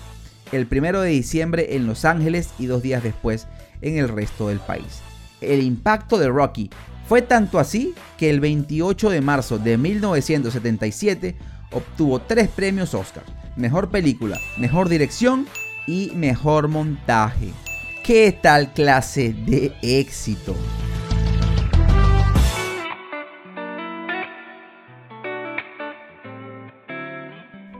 el 0.53 0.67
1 0.71 1.01
de 1.01 1.09
diciembre 1.09 1.75
en 1.75 1.85
Los 1.85 2.05
Ángeles 2.05 2.51
y 2.57 2.67
dos 2.67 2.81
días 2.81 3.03
después 3.03 3.47
en 3.81 3.97
el 3.97 4.07
resto 4.07 4.47
del 4.47 4.59
país. 4.59 5.01
El 5.41 5.61
impacto 5.61 6.17
de 6.17 6.29
Rocky 6.29 6.69
fue 7.07 7.21
tanto 7.21 7.59
así 7.59 7.93
que 8.17 8.29
el 8.29 8.39
28 8.39 9.09
de 9.09 9.21
marzo 9.21 9.57
de 9.59 9.77
1977 9.77 11.35
obtuvo 11.71 12.19
tres 12.19 12.47
premios 12.47 12.93
Oscar. 12.93 13.23
Mejor 13.55 13.89
película, 13.89 14.39
mejor 14.57 14.89
dirección 14.89 15.47
y 15.85 16.11
mejor 16.15 16.69
montaje. 16.69 17.49
¿Qué 18.03 18.37
tal 18.41 18.73
clase 18.73 19.33
de 19.33 19.73
éxito? 19.81 20.55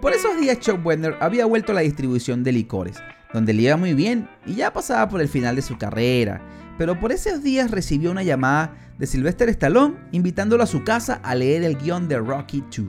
Por 0.01 0.13
esos 0.13 0.37
días 0.39 0.59
Chuck 0.59 0.85
Wender 0.85 1.15
había 1.21 1.45
vuelto 1.45 1.71
a 1.71 1.75
la 1.75 1.81
distribución 1.81 2.43
de 2.43 2.51
licores, 2.51 2.97
donde 3.33 3.53
le 3.53 3.63
iba 3.63 3.77
muy 3.77 3.93
bien 3.93 4.29
y 4.45 4.55
ya 4.55 4.73
pasaba 4.73 5.07
por 5.07 5.21
el 5.21 5.29
final 5.29 5.55
de 5.55 5.61
su 5.61 5.77
carrera 5.77 6.41
pero 6.77 6.99
por 6.99 7.11
esos 7.11 7.43
días 7.43 7.71
recibió 7.71 8.11
una 8.11 8.23
llamada 8.23 8.75
de 8.97 9.07
Sylvester 9.07 9.49
Stallone 9.49 9.95
invitándolo 10.11 10.63
a 10.63 10.67
su 10.67 10.83
casa 10.83 11.19
a 11.23 11.35
leer 11.35 11.63
el 11.63 11.77
guion 11.77 12.07
de 12.07 12.17
Rocky 12.17 12.63
2, 12.75 12.87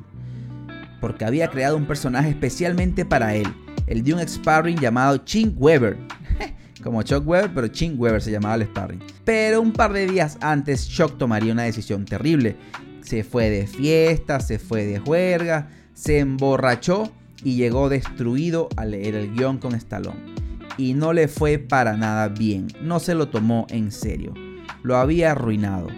porque 1.01 1.25
había 1.25 1.49
creado 1.49 1.77
un 1.77 1.87
personaje 1.87 2.31
especialmente 2.31 3.05
para 3.05 3.35
él, 3.35 3.47
el 3.87 4.03
de 4.03 4.15
un 4.15 4.27
sparring 4.27 4.79
llamado 4.79 5.19
Chink 5.19 5.55
Weber. 5.61 5.99
Como 6.83 7.03
Chuck 7.03 7.27
Weber, 7.27 7.51
pero 7.55 7.69
Chink 7.69 7.99
Weber 7.99 8.21
se 8.21 8.31
llamaba 8.31 8.57
el 8.57 8.65
sparring. 8.65 9.03
Pero 9.25 9.63
un 9.63 9.73
par 9.73 9.93
de 9.93 10.07
días 10.07 10.37
antes, 10.41 10.87
Chuck 10.87 11.17
tomaría 11.17 11.53
una 11.53 11.63
decisión 11.63 12.05
terrible. 12.05 12.57
Se 13.03 13.25
fue 13.25 13.49
de 13.49 13.67
fiesta, 13.67 14.41
se 14.41 14.59
fue 14.59 14.85
de 14.85 14.99
juerga, 14.99 15.69
se 15.95 16.19
emborrachó 16.19 17.11
y 17.43 17.57
llegó 17.57 17.89
destruido 17.89 18.69
a 18.77 18.85
leer 18.85 19.15
el 19.15 19.35
guion 19.35 19.59
con 19.59 19.75
Stallone 19.75 20.44
y 20.77 20.95
no 20.95 21.13
le 21.13 21.29
fue 21.29 21.59
para 21.59 21.97
nada 21.97 22.29
bien, 22.29 22.69
no 22.83 23.01
se 23.01 23.15
lo 23.15 23.29
tomó 23.29 23.67
en 23.71 23.91
serio, 23.91 24.35
lo 24.83 24.97
había 24.97 25.33
arruinado. 25.33 25.89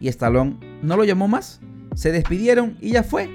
Y 0.00 0.08
Stallone 0.08 0.56
no 0.82 0.96
lo 0.96 1.04
llamó 1.04 1.28
más, 1.28 1.60
se 1.94 2.12
despidieron 2.12 2.76
y 2.80 2.90
ya 2.90 3.02
fue. 3.02 3.30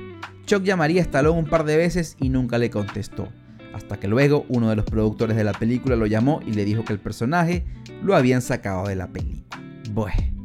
Chuck 0.45 0.63
llamaría 0.63 1.01
a 1.01 1.03
Stallone 1.03 1.39
un 1.39 1.45
par 1.45 1.65
de 1.65 1.77
veces 1.77 2.15
y 2.19 2.29
nunca 2.29 2.57
le 2.57 2.69
contestó, 2.69 3.29
hasta 3.73 3.99
que 3.99 4.07
luego 4.07 4.45
uno 4.49 4.69
de 4.69 4.75
los 4.75 4.85
productores 4.85 5.35
de 5.35 5.43
la 5.43 5.53
película 5.53 5.95
lo 5.95 6.05
llamó 6.05 6.39
y 6.45 6.53
le 6.53 6.65
dijo 6.65 6.83
que 6.83 6.93
el 6.93 6.99
personaje 6.99 7.65
lo 8.01 8.15
habían 8.15 8.41
sacado 8.41 8.87
de 8.87 8.95
la 8.95 9.07
película. 9.07 9.61
Bueno, 9.91 10.37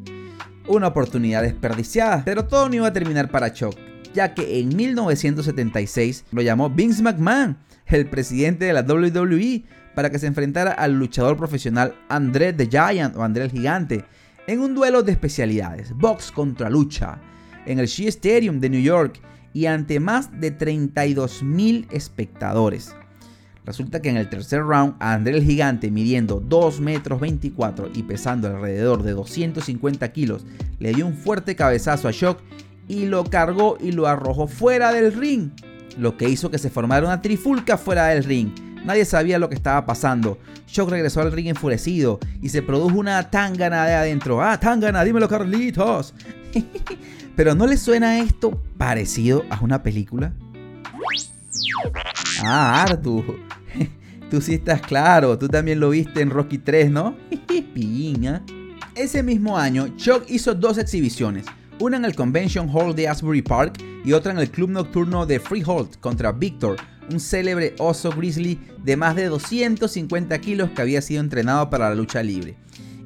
una 0.69 0.89
oportunidad 0.89 1.43
desperdiciada, 1.43 2.23
pero 2.25 2.47
todo 2.47 2.69
no 2.69 2.77
iba 2.77 2.89
a 2.89 2.93
terminar 2.93 3.31
para 3.31 3.53
Chuck, 3.53 3.77
ya 4.15 4.35
que 4.35 4.61
en 4.61 4.77
1976 4.77 6.25
lo 6.33 6.43
llamó 6.43 6.71
Vince 6.71 7.03
McMahon, 7.03 7.57
el 7.87 8.07
presidente 8.07 8.65
de 8.65 8.73
la 8.73 8.83
WWE, 8.83 9.65
para 9.95 10.11
que 10.11 10.19
se 10.19 10.27
enfrentara 10.27 10.73
al 10.73 10.93
luchador 10.93 11.37
profesional 11.37 11.95
André 12.09 12.53
the 12.53 12.69
Giant 12.69 13.17
o 13.17 13.23
André 13.23 13.45
el 13.45 13.51
Gigante 13.51 14.05
en 14.47 14.61
un 14.61 14.75
duelo 14.75 15.03
de 15.03 15.13
especialidades, 15.13 15.93
box 15.93 16.33
contra 16.33 16.69
lucha, 16.69 17.19
en 17.67 17.79
el 17.79 17.87
Shea 17.87 18.09
Stadium 18.09 18.61
de 18.61 18.71
New 18.71 18.83
York 18.83 19.21
y 19.53 19.67
ante 19.67 20.01
más 20.01 20.41
de 20.41 20.51
32 20.51 21.43
mil 21.43 21.87
espectadores. 21.91 22.95
Resulta 23.65 24.03
que 24.03 24.09
en 24.09 24.17
el 24.17 24.29
tercer 24.29 24.63
round, 24.63 24.97
André 24.99 25.37
el 25.37 25.45
Gigante, 25.45 25.91
midiendo 25.91 26.41
2 26.41 26.81
metros 26.81 27.21
24 27.21 27.91
y 27.95 28.03
pesando 28.03 28.49
alrededor 28.49 29.05
de 29.05 29.13
250 29.13 30.11
kilos, 30.13 30.45
le 30.81 30.93
dio 30.93 31.07
un 31.07 31.15
fuerte 31.15 31.55
cabezazo 31.55 32.09
a 32.09 32.11
Shock 32.11 32.41
y 32.89 33.07
lo 33.07 33.23
cargó 33.23 33.79
y 33.81 33.93
lo 33.93 34.09
arrojó 34.09 34.49
fuera 34.49 34.93
del 34.93 35.13
ring, 35.13 35.51
lo 35.97 36.17
que 36.17 36.29
hizo 36.29 36.51
que 36.51 36.59
se 36.59 36.71
formara 36.71 37.07
una 37.07 37.23
trifulca 37.23 37.79
fuera 37.79 38.07
del 38.09 38.25
ring. 38.25 38.51
Nadie 38.85 39.05
sabía 39.05 39.39
lo 39.39 39.49
que 39.49 39.55
estaba 39.55 39.87
pasando. 39.87 40.39
Shock 40.67 40.91
regresó 40.91 41.21
al 41.21 41.33
ring 41.33 41.49
enfurecido 41.49 42.19
y 42.41 42.49
se 42.49 42.63
produjo 42.63 42.99
una 42.99 43.31
tangana 43.31 43.87
de 43.87 43.95
adentro. 43.95 44.43
Ah, 44.43 44.59
tangana, 44.59 45.05
dímelo 45.05 45.29
Carlitos. 45.29 46.15
Pero 47.37 47.55
¿no 47.55 47.67
le 47.67 47.77
suena 47.77 48.19
esto 48.19 48.61
parecido 48.77 49.45
a 49.51 49.61
una 49.61 49.83
película? 49.83 50.33
Ah, 52.43 52.83
Artu. 52.83 53.25
Tú 54.31 54.41
sí 54.41 54.55
estás 54.55 54.81
claro, 54.81 55.39
tú 55.39 55.47
también 55.47 55.79
lo 55.79 55.91
viste 55.91 56.23
en 56.23 56.31
Rocky 56.31 56.57
3, 56.57 56.91
¿no? 56.91 57.15
Piña. 57.75 58.43
Ese 58.95 59.23
mismo 59.23 59.59
año, 59.59 59.89
Chuck 59.97 60.25
hizo 60.29 60.55
dos 60.55 60.79
exhibiciones, 60.79 61.45
una 61.79 61.99
en 61.99 62.07
el 62.07 62.15
Convention 62.15 62.69
Hall 62.73 62.95
de 62.95 63.09
Asbury 63.09 63.43
Park 63.43 63.83
y 64.05 64.13
otra 64.13 64.33
en 64.33 64.39
el 64.39 64.51
club 64.51 64.71
nocturno 64.71 65.27
de 65.27 65.39
Freehold 65.39 65.99
contra 66.01 66.33
Victor, 66.33 66.77
un 67.11 67.21
célebre 67.21 67.75
oso 67.79 68.11
grizzly 68.11 68.61
de 68.85 68.97
más 68.97 69.17
de 69.17 69.27
250 69.27 70.39
kilos 70.41 70.71
que 70.71 70.83
había 70.83 71.03
sido 71.03 71.21
entrenado 71.21 71.71
para 71.71 71.89
la 71.89 71.95
lucha 71.95 72.23
libre 72.23 72.57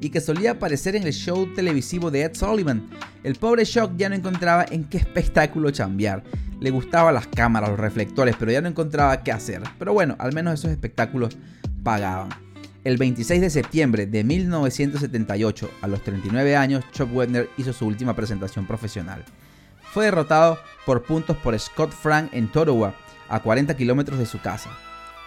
y 0.00 0.10
que 0.10 0.20
solía 0.20 0.52
aparecer 0.52 0.96
en 0.96 1.04
el 1.04 1.12
show 1.12 1.52
televisivo 1.54 2.10
de 2.10 2.22
Ed 2.22 2.34
Sullivan. 2.34 2.88
El 3.22 3.36
pobre 3.36 3.64
Shock 3.64 3.92
ya 3.96 4.08
no 4.08 4.14
encontraba 4.14 4.66
en 4.70 4.84
qué 4.84 4.98
espectáculo 4.98 5.70
chambear. 5.70 6.22
Le 6.60 6.70
gustaban 6.70 7.14
las 7.14 7.26
cámaras, 7.26 7.70
los 7.70 7.78
reflectores, 7.78 8.36
pero 8.38 8.52
ya 8.52 8.60
no 8.60 8.68
encontraba 8.68 9.22
qué 9.22 9.32
hacer. 9.32 9.62
Pero 9.78 9.92
bueno, 9.92 10.16
al 10.18 10.32
menos 10.32 10.54
esos 10.54 10.70
espectáculos 10.70 11.36
pagaban. 11.82 12.28
El 12.84 12.98
26 12.98 13.40
de 13.40 13.50
septiembre 13.50 14.06
de 14.06 14.22
1978, 14.22 15.70
a 15.82 15.88
los 15.88 16.02
39 16.04 16.56
años, 16.56 16.84
Chuck 16.92 17.12
Webner 17.12 17.50
hizo 17.56 17.72
su 17.72 17.86
última 17.86 18.14
presentación 18.14 18.66
profesional. 18.66 19.24
Fue 19.92 20.04
derrotado 20.04 20.58
por 20.84 21.02
puntos 21.02 21.36
por 21.38 21.58
Scott 21.58 21.90
Frank 21.90 22.28
en 22.32 22.46
Totowa, 22.46 22.94
a 23.28 23.40
40 23.40 23.76
kilómetros 23.76 24.18
de 24.18 24.26
su 24.26 24.40
casa. 24.40 24.70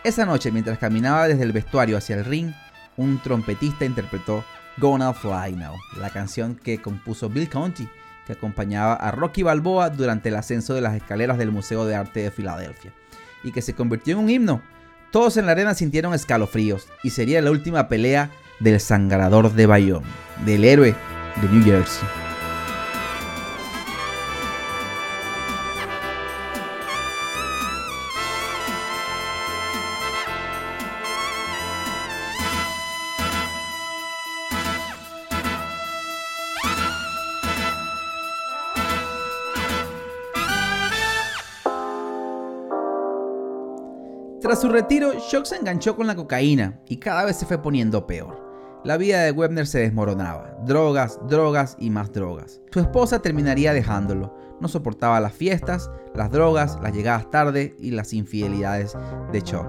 Esa 0.04 0.26
noche, 0.26 0.52
mientras 0.52 0.78
caminaba 0.78 1.28
desde 1.28 1.44
el 1.44 1.52
vestuario 1.52 1.98
hacia 1.98 2.16
el 2.16 2.26
ring, 2.26 2.54
un 2.98 3.20
trompetista 3.22 3.86
interpretó 3.86 4.44
Gonna 4.78 5.14
Fly 5.14 5.54
Now, 5.56 5.76
la 5.98 6.10
canción 6.10 6.56
que 6.56 6.82
compuso 6.82 7.30
Bill 7.30 7.50
Conti, 7.50 7.88
que 8.26 8.34
acompañaba 8.34 8.94
a 8.94 9.12
Rocky 9.12 9.44
Balboa 9.44 9.90
durante 9.90 10.30
el 10.30 10.36
ascenso 10.36 10.74
de 10.74 10.82
las 10.82 10.96
escaleras 10.96 11.38
del 11.38 11.52
Museo 11.52 11.86
de 11.86 11.96
Arte 11.96 12.22
de 12.22 12.32
Filadelfia, 12.32 12.94
y 13.44 13.52
que 13.52 13.62
se 13.62 13.74
convirtió 13.74 14.14
en 14.14 14.24
un 14.24 14.30
himno. 14.30 14.62
Todos 15.12 15.38
en 15.38 15.48
la 15.48 15.54
arena 15.54 15.74
sintieron 15.74 16.14
escalofríos, 16.14 16.88
y 17.04 17.10
sería 17.10 17.42
la 17.42 17.52
última 17.52 17.88
pelea 17.88 18.32
del 18.60 18.80
sangrador 18.80 19.54
de 19.54 19.66
Bayonne, 19.66 20.08
del 20.46 20.64
héroe 20.64 20.96
de 21.42 21.50
New 21.50 21.64
Jersey. 21.64 22.29
Tras 44.50 44.62
su 44.62 44.70
retiro, 44.70 45.14
Shock 45.14 45.46
se 45.46 45.58
enganchó 45.58 45.96
con 45.96 46.08
la 46.08 46.16
cocaína 46.16 46.80
y 46.88 46.98
cada 46.98 47.24
vez 47.24 47.38
se 47.38 47.46
fue 47.46 47.62
poniendo 47.62 48.08
peor. 48.08 48.82
La 48.84 48.98
vida 48.98 49.22
de 49.22 49.30
Webner 49.30 49.68
se 49.68 49.78
desmoronaba. 49.78 50.58
Drogas, 50.66 51.20
drogas 51.30 51.78
y 51.80 51.92
más 51.92 52.12
drogas. 52.12 52.60
Su 52.72 52.80
esposa 52.80 53.22
terminaría 53.22 53.74
dejándolo. 53.74 54.36
No 54.60 54.68
soportaba 54.68 55.20
las 55.20 55.34
fiestas, 55.34 55.92
las 56.16 56.32
drogas, 56.32 56.80
las 56.82 56.96
llegadas 56.96 57.30
tarde 57.30 57.76
y 57.78 57.92
las 57.92 58.12
infidelidades 58.12 58.98
de 59.32 59.40
Chuck. 59.44 59.68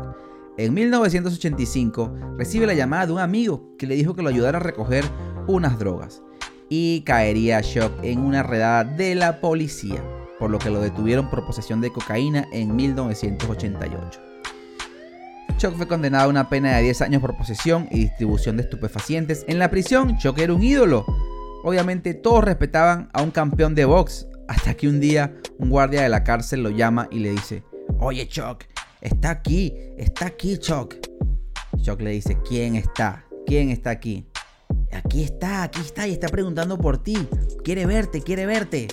En 0.57 0.73
1985 0.73 2.15
recibe 2.39 2.67
la 2.67 2.73
llamada 2.73 3.05
de 3.05 3.13
un 3.13 3.21
amigo 3.21 3.77
que 3.77 3.87
le 3.87 3.97
dijo 3.97 4.15
que 4.15 4.23
lo 4.23 4.31
ayudara 4.31 4.57
a 4.57 4.63
recoger 4.63 5.05
unas 5.47 5.79
drogas. 5.79 6.23
Y 6.71 7.03
caería 7.03 7.61
Shock 7.61 7.93
en 8.03 8.21
una 8.21 8.43
redada 8.43 8.85
de 8.85 9.15
la 9.15 9.43
policía, 9.43 10.03
por 10.39 10.51
lo 10.51 10.59
que 10.59 10.71
lo 10.71 10.81
detuvieron 10.81 11.29
por 11.29 11.45
posesión 11.45 11.83
de 11.83 11.93
cocaína 11.93 12.49
en 12.51 12.75
1988. 12.75 14.30
Chuck 15.61 15.77
fue 15.77 15.87
condenado 15.87 16.25
a 16.25 16.29
una 16.29 16.49
pena 16.49 16.75
de 16.75 16.85
10 16.85 17.03
años 17.03 17.21
por 17.21 17.37
posesión 17.37 17.87
y 17.91 17.99
distribución 17.99 18.57
de 18.57 18.63
estupefacientes. 18.63 19.45
En 19.47 19.59
la 19.59 19.71
prisión, 19.71 20.17
Chuck 20.17 20.39
era 20.39 20.55
un 20.55 20.63
ídolo. 20.63 21.05
Obviamente 21.65 22.15
todos 22.15 22.43
respetaban 22.45 23.11
a 23.13 23.21
un 23.21 23.31
campeón 23.31 23.75
de 23.75 23.85
box, 23.85 24.27
hasta 24.49 24.73
que 24.73 24.89
un 24.89 25.01
día 25.01 25.35
un 25.59 25.69
guardia 25.69 26.01
de 26.01 26.09
la 26.09 26.25
cárcel 26.25 26.63
lo 26.63 26.71
llama 26.71 27.09
y 27.11 27.19
le 27.19 27.33
dice, 27.33 27.63
oye 27.99 28.27
Chuck, 28.27 28.65
está 29.03 29.29
aquí, 29.29 29.75
está 29.99 30.29
aquí 30.29 30.57
Chuck. 30.57 30.95
Chuck 31.83 32.01
le 32.01 32.13
dice, 32.13 32.39
¿quién 32.49 32.75
está? 32.75 33.27
¿Quién 33.47 33.69
está 33.69 33.91
aquí? 33.91 34.27
Aquí 34.93 35.25
está, 35.25 35.65
aquí 35.65 35.83
está 35.83 36.09
y 36.09 36.13
está 36.13 36.29
preguntando 36.29 36.79
por 36.79 37.03
ti. 37.03 37.29
Quiere 37.63 37.85
verte, 37.85 38.23
quiere 38.23 38.47
verte. 38.47 38.89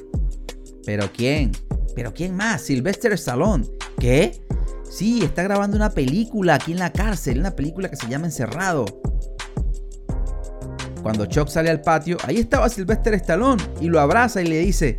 ¿Pero 0.86 1.10
quién? 1.16 1.54
¿Pero 1.96 2.14
quién 2.14 2.36
más? 2.36 2.64
Sylvester 2.64 3.14
Stallone. 3.14 3.66
¿Qué? 4.02 4.47
Sí, 4.90 5.22
está 5.22 5.44
grabando 5.44 5.76
una 5.76 5.92
película 5.92 6.56
aquí 6.56 6.72
en 6.72 6.80
la 6.80 6.94
cárcel, 6.94 7.40
una 7.40 7.52
película 7.52 7.90
que 7.90 7.98
se 7.98 8.08
llama 8.08 8.26
Encerrado. 8.26 8.86
Cuando 11.04 11.26
Chuck 11.26 11.50
sale 11.50 11.70
al 11.70 11.82
patio, 11.82 12.18
ahí 12.24 12.38
estaba 12.38 12.70
Sylvester 12.70 13.14
Stallone 13.16 13.62
y 13.82 13.88
lo 13.88 14.00
abraza 14.00 14.42
y 14.42 14.48
le 14.48 14.60
dice, 14.60 14.96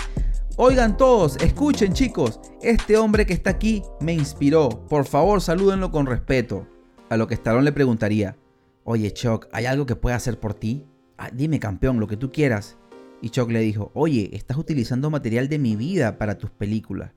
Oigan 0.56 0.96
todos, 0.96 1.36
escuchen 1.38 1.92
chicos, 1.92 2.40
este 2.62 2.96
hombre 2.96 3.26
que 3.26 3.32
está 3.32 3.50
aquí 3.50 3.82
me 4.00 4.12
inspiró, 4.12 4.86
por 4.88 5.06
favor 5.06 5.40
salúdenlo 5.40 5.90
con 5.90 6.06
respeto. 6.06 6.66
A 7.08 7.16
lo 7.16 7.26
que 7.26 7.34
Stallone 7.34 7.64
le 7.64 7.72
preguntaría, 7.72 8.36
Oye 8.84 9.12
Chuck, 9.12 9.48
¿hay 9.52 9.66
algo 9.66 9.86
que 9.86 9.96
pueda 9.96 10.16
hacer 10.16 10.38
por 10.38 10.54
ti? 10.54 10.86
Ah, 11.16 11.30
dime 11.32 11.58
campeón, 11.58 11.98
lo 11.98 12.06
que 12.06 12.16
tú 12.16 12.30
quieras. 12.30 12.76
Y 13.20 13.30
Chuck 13.30 13.50
le 13.50 13.60
dijo, 13.60 13.90
oye, 13.94 14.30
estás 14.32 14.56
utilizando 14.58 15.10
material 15.10 15.48
de 15.48 15.58
mi 15.58 15.74
vida 15.74 16.18
para 16.18 16.38
tus 16.38 16.50
películas 16.50 17.10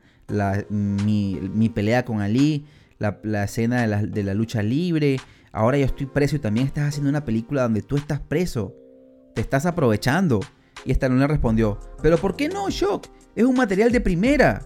mi, 0.69 1.71
pelea 1.73 2.05
con 2.05 2.21
Ali, 2.21 2.65
la, 2.99 3.43
escena 3.43 3.88
de 3.88 4.23
la, 4.23 4.34
lucha 4.34 4.62
libre. 4.62 5.17
Ahora 5.51 5.77
yo 5.77 5.86
estoy 5.86 6.05
preso 6.05 6.36
y 6.36 6.39
también 6.39 6.67
estás 6.67 6.89
haciendo 6.89 7.10
una 7.10 7.25
película 7.25 7.63
donde 7.63 7.81
tú 7.81 7.97
estás 7.97 8.19
preso. 8.19 8.75
Te 9.36 9.41
estás 9.41 9.65
aprovechando. 9.65 10.39
Y 10.86 10.91
Stallone 10.91 11.19
le 11.21 11.27
respondió, 11.27 11.79
pero 12.01 12.17
¿por 12.17 12.36
qué 12.36 12.49
no, 12.49 12.69
Shock? 12.69 13.07
Es 13.36 13.43
un 13.43 13.55
material 13.55 13.91
de 13.91 14.01
primera. 14.01 14.65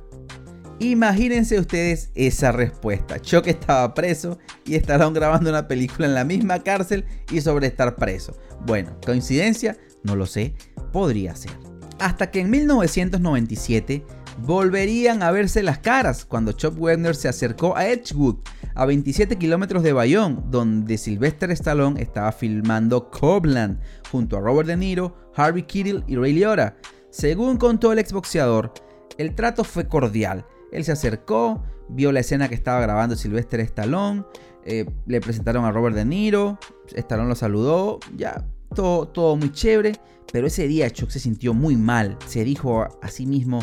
Imagínense 0.80 1.60
ustedes 1.60 2.12
esa 2.16 2.52
respuesta. 2.52 3.18
Shock 3.22 3.48
estaba 3.48 3.94
preso 3.94 4.38
y 4.66 4.76
Stallone 4.76 5.14
grabando 5.14 5.50
una 5.50 5.68
película 5.68 6.08
en 6.08 6.14
la 6.14 6.26
misma 6.26 6.64
cárcel 6.64 7.06
y 7.32 7.42
sobre 7.42 7.68
estar 7.68 7.96
preso. 7.96 8.38
Bueno, 8.66 8.98
¿coincidencia? 9.06 9.78
No 10.04 10.16
lo 10.16 10.26
sé. 10.26 10.54
Podría 10.92 11.36
ser. 11.36 11.52
Hasta 12.00 12.30
que 12.30 12.42
en 12.42 12.50
1997 12.50 14.06
volverían 14.38 15.24
a 15.24 15.32
verse 15.32 15.64
las 15.64 15.80
caras 15.80 16.26
cuando 16.26 16.52
Chop 16.52 16.80
Webner 16.80 17.16
se 17.16 17.28
acercó 17.28 17.76
a 17.76 17.88
Edgewood, 17.88 18.38
a 18.74 18.86
27 18.86 19.38
kilómetros 19.38 19.84
de 19.84 19.94
Bayonne, 19.94 20.42
donde 20.50 20.98
Sylvester 20.98 21.52
Stallone 21.52 22.02
estaba 22.02 22.32
filmando 22.32 23.10
Cobland 23.10 23.80
junto 24.12 24.38
a 24.38 24.42
Robert 24.42 24.68
De 24.68 24.78
Niro, 24.78 25.32
Harvey 25.36 25.64
Keitel 25.64 26.04
y 26.08 26.16
Ray 26.16 26.34
Liotta. 26.34 26.76
Según 27.10 27.58
contó 27.58 27.94
el 27.94 28.00
exboxeador, 28.00 28.74
el 29.18 29.36
trato 29.36 29.64
fue 29.64 29.88
cordial. 29.88 30.46
Él 30.72 30.84
se 30.84 30.92
acercó, 30.92 31.64
vio 31.88 32.12
la 32.12 32.20
escena 32.20 32.50
que 32.50 32.56
estaba 32.56 32.82
grabando 32.82 33.16
Sylvester 33.16 33.62
Stallone, 33.62 34.26
eh, 34.66 34.86
le 35.06 35.22
presentaron 35.22 35.64
a 35.64 35.72
Robert 35.72 35.96
De 35.96 36.04
Niro, 36.04 36.60
Stallone 36.94 37.30
lo 37.30 37.36
saludó, 37.36 38.00
ya 38.16 38.46
todo, 38.74 39.08
todo 39.08 39.38
muy 39.38 39.52
chévere, 39.52 39.94
pero 40.34 40.48
ese 40.48 40.68
día 40.68 40.90
Chuck 40.90 41.10
se 41.10 41.20
sintió 41.20 41.54
muy 41.54 41.78
mal, 41.78 42.18
se 42.28 42.44
dijo 42.44 42.82
a 43.02 43.08
sí 43.08 43.26
mismo, 43.26 43.62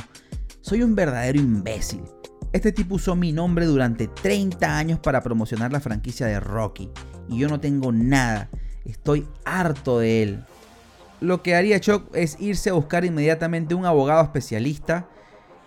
soy 0.62 0.82
un 0.82 0.94
verdadero 0.94 1.38
imbécil. 1.38 2.02
Este 2.52 2.72
tipo 2.72 2.94
usó 2.94 3.16
mi 3.16 3.32
nombre 3.32 3.66
durante 3.66 4.08
30 4.08 4.78
años 4.78 4.98
para 5.00 5.20
promocionar 5.20 5.72
la 5.72 5.80
franquicia 5.80 6.26
de 6.26 6.40
Rocky. 6.40 6.88
Y 7.28 7.38
yo 7.38 7.48
no 7.48 7.60
tengo 7.60 7.92
nada. 7.92 8.48
Estoy 8.84 9.26
harto 9.44 9.98
de 9.98 10.22
él. 10.22 10.44
Lo 11.20 11.42
que 11.42 11.54
haría 11.54 11.80
Chuck 11.80 12.14
es 12.14 12.36
irse 12.40 12.70
a 12.70 12.74
buscar 12.74 13.04
inmediatamente 13.04 13.74
un 13.74 13.86
abogado 13.86 14.22
especialista. 14.22 15.08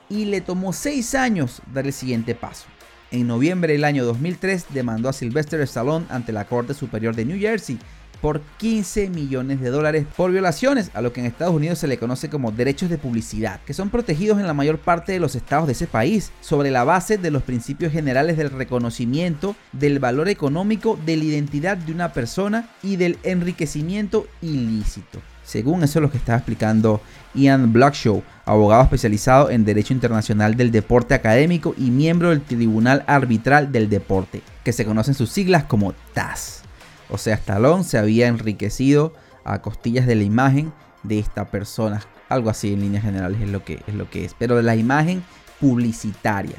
Y 0.09 0.25
le 0.25 0.41
tomó 0.41 0.73
6 0.73 1.15
años 1.15 1.61
dar 1.73 1.85
el 1.85 1.93
siguiente 1.93 2.35
paso. 2.35 2.67
En 3.11 3.27
noviembre 3.27 3.73
del 3.73 3.83
año 3.83 4.05
2003 4.05 4.67
demandó 4.69 5.09
a 5.09 5.13
Sylvester 5.13 5.59
Stallone 5.61 6.05
ante 6.09 6.31
la 6.31 6.45
Corte 6.45 6.73
Superior 6.73 7.15
de 7.15 7.25
New 7.25 7.39
Jersey 7.39 7.79
por 8.25 8.41
15 8.57 9.11
millones 9.11 9.61
de 9.61 9.69
dólares 9.69 10.07
por 10.17 10.31
violaciones 10.31 10.89
a 10.95 11.01
lo 11.01 11.13
que 11.13 11.19
en 11.19 11.27
Estados 11.27 11.53
Unidos 11.53 11.77
se 11.77 11.85
le 11.85 11.99
conoce 11.99 12.27
como 12.27 12.51
derechos 12.51 12.89
de 12.89 12.97
publicidad, 12.97 13.59
que 13.67 13.75
son 13.75 13.91
protegidos 13.91 14.39
en 14.39 14.47
la 14.47 14.55
mayor 14.55 14.79
parte 14.79 15.11
de 15.11 15.19
los 15.19 15.35
estados 15.35 15.67
de 15.67 15.73
ese 15.73 15.85
país, 15.85 16.31
sobre 16.41 16.71
la 16.71 16.83
base 16.83 17.19
de 17.19 17.29
los 17.29 17.43
principios 17.43 17.93
generales 17.93 18.35
del 18.35 18.49
reconocimiento 18.49 19.55
del 19.73 19.99
valor 19.99 20.27
económico 20.27 20.97
de 21.05 21.17
la 21.17 21.23
identidad 21.23 21.77
de 21.77 21.91
una 21.91 22.13
persona 22.13 22.67
y 22.81 22.95
del 22.95 23.19
enriquecimiento 23.21 24.25
ilícito. 24.41 25.21
Según 25.43 25.83
eso 25.83 25.99
es 25.99 26.01
lo 26.01 26.09
que 26.09 26.17
estaba 26.17 26.39
explicando 26.39 27.01
Ian 27.35 27.73
Blackshaw, 27.73 28.23
abogado 28.45 28.81
especializado 28.81 29.51
en 29.51 29.65
Derecho 29.65 29.93
Internacional 29.93 30.55
del 30.55 30.71
Deporte 30.71 31.13
Académico 31.13 31.75
y 31.77 31.91
miembro 31.91 32.31
del 32.31 32.41
Tribunal 32.41 33.03
Arbitral 33.05 33.71
del 33.71 33.87
Deporte, 33.87 34.41
que 34.63 34.73
se 34.73 34.83
conocen 34.83 35.13
sus 35.13 35.29
siglas 35.29 35.65
como 35.65 35.93
TAS. 36.15 36.64
O 37.09 37.17
sea, 37.17 37.35
Stallone 37.35 37.83
se 37.83 37.97
había 37.97 38.27
enriquecido 38.27 39.13
a 39.43 39.61
costillas 39.61 40.07
de 40.07 40.15
la 40.15 40.23
imagen 40.23 40.73
de 41.03 41.19
esta 41.19 41.45
persona. 41.45 42.01
Algo 42.29 42.49
así 42.49 42.73
en 42.73 42.81
líneas 42.81 43.03
generales 43.03 43.39
es 43.41 43.49
lo 43.49 43.63
que 43.63 43.83
es, 43.87 43.93
lo 43.93 44.09
que 44.09 44.25
es. 44.25 44.35
pero 44.37 44.55
de 44.55 44.63
la 44.63 44.75
imagen 44.75 45.23
publicitaria. 45.59 46.55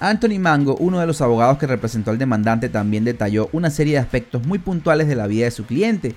Anthony 0.00 0.38
Mango, 0.38 0.76
uno 0.76 1.00
de 1.00 1.06
los 1.06 1.20
abogados 1.20 1.58
que 1.58 1.66
representó 1.66 2.10
al 2.10 2.18
demandante, 2.18 2.68
también 2.68 3.04
detalló 3.04 3.48
una 3.52 3.68
serie 3.70 3.94
de 3.94 3.98
aspectos 3.98 4.46
muy 4.46 4.58
puntuales 4.58 5.08
de 5.08 5.16
la 5.16 5.26
vida 5.26 5.44
de 5.44 5.50
su 5.50 5.66
cliente, 5.66 6.14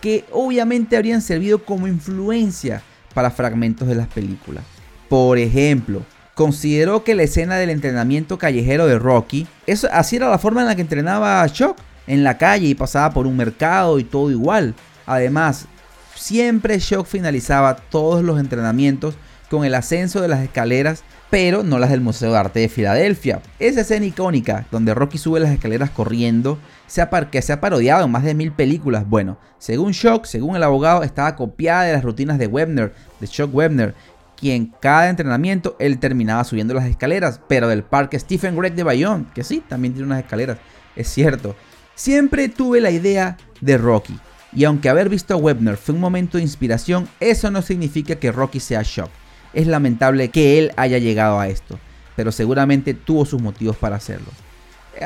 que 0.00 0.24
obviamente 0.32 0.96
habrían 0.96 1.22
servido 1.22 1.64
como 1.64 1.86
influencia 1.86 2.82
para 3.14 3.30
fragmentos 3.30 3.88
de 3.88 3.94
las 3.94 4.08
películas. 4.08 4.64
Por 5.08 5.38
ejemplo, 5.38 6.02
consideró 6.34 7.04
que 7.04 7.14
la 7.14 7.22
escena 7.22 7.56
del 7.56 7.70
entrenamiento 7.70 8.38
callejero 8.38 8.86
de 8.86 8.98
Rocky, 8.98 9.46
eso, 9.66 9.88
así 9.92 10.16
era 10.16 10.28
la 10.28 10.38
forma 10.38 10.60
en 10.60 10.66
la 10.66 10.76
que 10.76 10.82
entrenaba 10.82 11.46
Shock 11.46 11.78
en 12.06 12.24
la 12.24 12.38
calle 12.38 12.68
y 12.68 12.74
pasaba 12.74 13.12
por 13.12 13.26
un 13.26 13.36
mercado 13.36 13.98
y 13.98 14.04
todo 14.04 14.30
igual. 14.30 14.74
Además, 15.06 15.66
siempre 16.14 16.78
Shock 16.78 17.06
finalizaba 17.06 17.76
todos 17.76 18.22
los 18.22 18.38
entrenamientos 18.38 19.14
con 19.50 19.64
el 19.64 19.74
ascenso 19.74 20.20
de 20.20 20.28
las 20.28 20.40
escaleras, 20.40 21.04
pero 21.28 21.62
no 21.62 21.78
las 21.78 21.90
del 21.90 22.00
Museo 22.00 22.32
de 22.32 22.38
Arte 22.38 22.60
de 22.60 22.68
Filadelfia. 22.68 23.42
Esa 23.58 23.82
escena 23.82 24.06
icónica 24.06 24.66
donde 24.70 24.94
Rocky 24.94 25.18
sube 25.18 25.40
las 25.40 25.50
escaleras 25.50 25.90
corriendo, 25.90 26.58
se 26.86 27.06
se 27.42 27.52
ha 27.52 27.60
parodiado 27.60 28.04
en 28.04 28.10
más 28.10 28.24
de 28.24 28.34
mil 28.34 28.52
películas. 28.52 29.08
Bueno, 29.08 29.38
según 29.58 29.92
Shock, 29.92 30.26
según 30.26 30.56
el 30.56 30.62
abogado, 30.62 31.02
estaba 31.02 31.36
copiada 31.36 31.84
de 31.84 31.92
las 31.92 32.02
rutinas 32.02 32.38
de 32.38 32.46
Webner, 32.46 32.94
de 33.20 33.26
Shock 33.26 33.54
Webner, 33.54 33.94
quien 34.36 34.74
cada 34.80 35.08
entrenamiento 35.08 35.76
él 35.78 35.98
terminaba 35.98 36.44
subiendo 36.44 36.74
las 36.74 36.86
escaleras, 36.86 37.40
pero 37.46 37.68
del 37.68 37.84
parque 37.84 38.18
Stephen 38.18 38.56
Gregg 38.56 38.74
de 38.74 38.82
Bayonne, 38.82 39.26
que 39.34 39.44
sí, 39.44 39.62
también 39.68 39.94
tiene 39.94 40.06
unas 40.06 40.20
escaleras, 40.20 40.58
es 40.96 41.08
cierto. 41.08 41.54
Siempre 41.94 42.48
tuve 42.48 42.80
la 42.80 42.90
idea 42.90 43.36
de 43.60 43.78
Rocky, 43.78 44.18
y 44.54 44.64
aunque 44.64 44.88
haber 44.88 45.08
visto 45.08 45.34
a 45.34 45.36
Webner 45.36 45.76
fue 45.76 45.94
un 45.94 46.00
momento 46.00 46.36
de 46.36 46.42
inspiración, 46.42 47.08
eso 47.20 47.50
no 47.50 47.62
significa 47.62 48.16
que 48.16 48.32
Rocky 48.32 48.60
sea 48.60 48.82
shock. 48.82 49.10
Es 49.52 49.66
lamentable 49.66 50.28
que 50.30 50.58
él 50.58 50.72
haya 50.76 50.98
llegado 50.98 51.40
a 51.40 51.48
esto, 51.48 51.78
pero 52.16 52.32
seguramente 52.32 52.94
tuvo 52.94 53.24
sus 53.24 53.40
motivos 53.40 53.76
para 53.76 53.96
hacerlo. 53.96 54.28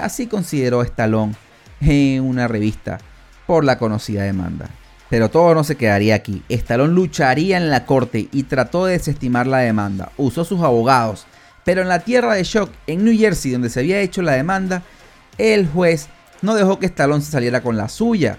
Así 0.01 0.27
consideró 0.27 0.83
Stallone 0.83 1.35
en 1.81 2.23
una 2.23 2.49
revista 2.49 2.99
por 3.47 3.65
la 3.65 3.79
conocida 3.79 4.23
demanda. 4.23 4.69
Pero 5.09 5.31
todo 5.31 5.55
no 5.55 5.63
se 5.63 5.77
quedaría 5.77 6.17
aquí. 6.17 6.43
Stallone 6.49 6.93
lucharía 6.93 7.57
en 7.57 7.71
la 7.71 7.87
corte 7.87 8.29
y 8.33 8.43
trató 8.45 8.87
de 8.87 8.95
desestimar 8.95 9.47
la 9.47 9.59
demanda. 9.59 10.11
Usó 10.17 10.45
sus 10.45 10.63
abogados. 10.63 11.27
Pero 11.65 11.83
en 11.83 11.89
la 11.89 12.01
tierra 12.01 12.35
de 12.35 12.43
Shock, 12.43 12.71
en 12.89 13.05
New 13.05 13.17
Jersey, 13.17 13.53
donde 13.53 13.71
se 13.71 13.81
había 13.81 14.01
hecho 14.01 14.23
la 14.23 14.33
demanda, 14.33 14.83
el 15.39 15.69
juez 15.69 16.09
no 16.43 16.55
dejó 16.55 16.79
que 16.79 16.87
Stallone 16.87 17.23
se 17.23 17.31
saliera 17.31 17.63
con 17.63 17.77
la 17.77 17.89
suya 17.89 18.39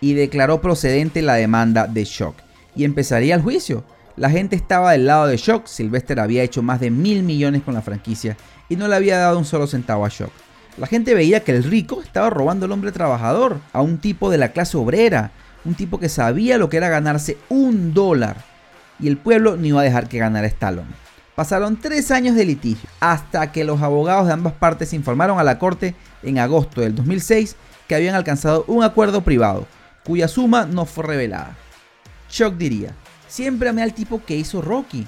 y 0.00 0.14
declaró 0.14 0.60
procedente 0.60 1.22
la 1.22 1.34
demanda 1.34 1.86
de 1.86 2.04
Shock. 2.04 2.36
Y 2.74 2.84
empezaría 2.84 3.34
el 3.34 3.42
juicio. 3.42 3.84
La 4.16 4.30
gente 4.30 4.56
estaba 4.56 4.92
del 4.92 5.06
lado 5.06 5.26
de 5.26 5.36
Shock, 5.36 5.66
Sylvester 5.66 6.20
había 6.20 6.42
hecho 6.42 6.62
más 6.62 6.80
de 6.80 6.90
mil 6.90 7.22
millones 7.22 7.62
con 7.62 7.74
la 7.74 7.82
franquicia 7.82 8.36
y 8.68 8.76
no 8.76 8.88
le 8.88 8.96
había 8.96 9.18
dado 9.18 9.38
un 9.38 9.44
solo 9.44 9.66
centavo 9.66 10.04
a 10.04 10.08
Shock. 10.08 10.32
La 10.78 10.86
gente 10.86 11.14
veía 11.14 11.44
que 11.44 11.52
el 11.52 11.64
rico 11.64 12.02
estaba 12.02 12.30
robando 12.30 12.66
al 12.66 12.72
hombre 12.72 12.92
trabajador, 12.92 13.58
a 13.72 13.82
un 13.82 13.98
tipo 13.98 14.30
de 14.30 14.38
la 14.38 14.52
clase 14.52 14.76
obrera, 14.76 15.30
un 15.64 15.74
tipo 15.74 16.00
que 16.00 16.08
sabía 16.08 16.58
lo 16.58 16.68
que 16.68 16.78
era 16.78 16.88
ganarse 16.88 17.36
un 17.48 17.92
dólar. 17.92 18.36
Y 18.98 19.08
el 19.08 19.18
pueblo 19.18 19.56
no 19.56 19.66
iba 19.66 19.80
a 19.80 19.84
dejar 19.84 20.08
que 20.08 20.18
ganara 20.18 20.46
Stallone. 20.46 20.90
Pasaron 21.34 21.80
tres 21.80 22.10
años 22.10 22.36
de 22.36 22.44
litigio 22.44 22.88
hasta 23.00 23.52
que 23.52 23.64
los 23.64 23.80
abogados 23.80 24.26
de 24.26 24.34
ambas 24.34 24.52
partes 24.52 24.92
informaron 24.92 25.38
a 25.38 25.44
la 25.44 25.58
corte 25.58 25.94
en 26.22 26.38
agosto 26.38 26.82
del 26.82 26.94
2006 26.94 27.56
que 27.88 27.94
habían 27.94 28.14
alcanzado 28.14 28.64
un 28.68 28.84
acuerdo 28.84 29.22
privado, 29.22 29.66
cuya 30.04 30.28
suma 30.28 30.66
no 30.66 30.84
fue 30.84 31.04
revelada. 31.04 31.56
Chuck 32.28 32.54
diría, 32.54 32.94
siempre 33.28 33.70
amé 33.70 33.82
al 33.82 33.94
tipo 33.94 34.22
que 34.24 34.36
hizo 34.36 34.60
Rocky, 34.60 35.06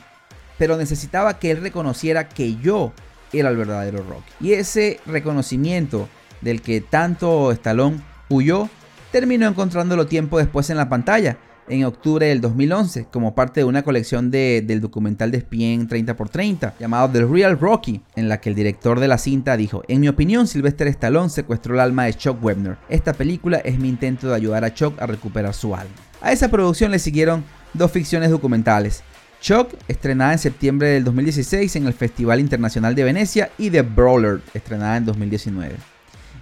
pero 0.58 0.76
necesitaba 0.76 1.38
que 1.38 1.50
él 1.50 1.60
reconociera 1.60 2.28
que 2.28 2.56
yo 2.56 2.92
era 3.32 3.50
el 3.50 3.56
verdadero 3.56 4.02
Rocky. 4.02 4.32
Y 4.40 4.52
ese 4.52 5.00
reconocimiento 5.06 6.08
del 6.40 6.62
que 6.62 6.80
tanto 6.80 7.52
Stallone 7.52 8.00
huyó, 8.28 8.68
terminó 9.12 9.46
encontrándolo 9.46 10.06
tiempo 10.06 10.38
después 10.38 10.70
en 10.70 10.76
la 10.76 10.88
pantalla, 10.88 11.36
en 11.68 11.84
octubre 11.84 12.26
del 12.26 12.40
2011 12.40 13.06
como 13.10 13.34
parte 13.34 13.60
de 13.60 13.64
una 13.64 13.82
colección 13.82 14.30
del 14.30 14.80
documental 14.80 15.30
de 15.30 15.40
Spien 15.40 15.88
30x30 15.88 16.74
llamado 16.78 17.10
The 17.10 17.24
Real 17.24 17.58
Rocky, 17.58 18.00
en 18.16 18.28
la 18.28 18.40
que 18.40 18.50
el 18.50 18.54
director 18.54 19.00
de 19.00 19.08
la 19.08 19.18
cinta 19.18 19.56
dijo, 19.56 19.82
en 19.88 20.00
mi 20.00 20.08
opinión 20.08 20.46
Sylvester 20.46 20.88
Stallone 20.88 21.30
secuestró 21.30 21.74
el 21.74 21.80
alma 21.80 22.04
de 22.04 22.14
Chuck 22.14 22.42
Webner. 22.42 22.76
Esta 22.88 23.12
película 23.12 23.58
es 23.58 23.78
mi 23.78 23.88
intento 23.88 24.28
de 24.28 24.34
ayudar 24.34 24.64
a 24.64 24.74
Chuck 24.74 25.00
a 25.00 25.06
recuperar 25.06 25.54
su 25.54 25.74
alma. 25.74 25.94
A 26.20 26.32
esa 26.32 26.48
producción 26.48 26.90
le 26.90 26.98
siguieron 26.98 27.44
dos 27.72 27.90
ficciones 27.90 28.30
documentales. 28.30 29.02
Chuck, 29.40 29.74
estrenada 29.88 30.32
en 30.32 30.38
septiembre 30.38 30.88
del 30.88 31.04
2016 31.04 31.76
en 31.76 31.86
el 31.86 31.92
Festival 31.92 32.40
Internacional 32.40 32.94
de 32.94 33.04
Venecia, 33.04 33.50
y 33.58 33.68
The 33.68 33.82
Brawler, 33.82 34.40
estrenada 34.54 34.96
en 34.96 35.04
2019. 35.04 35.74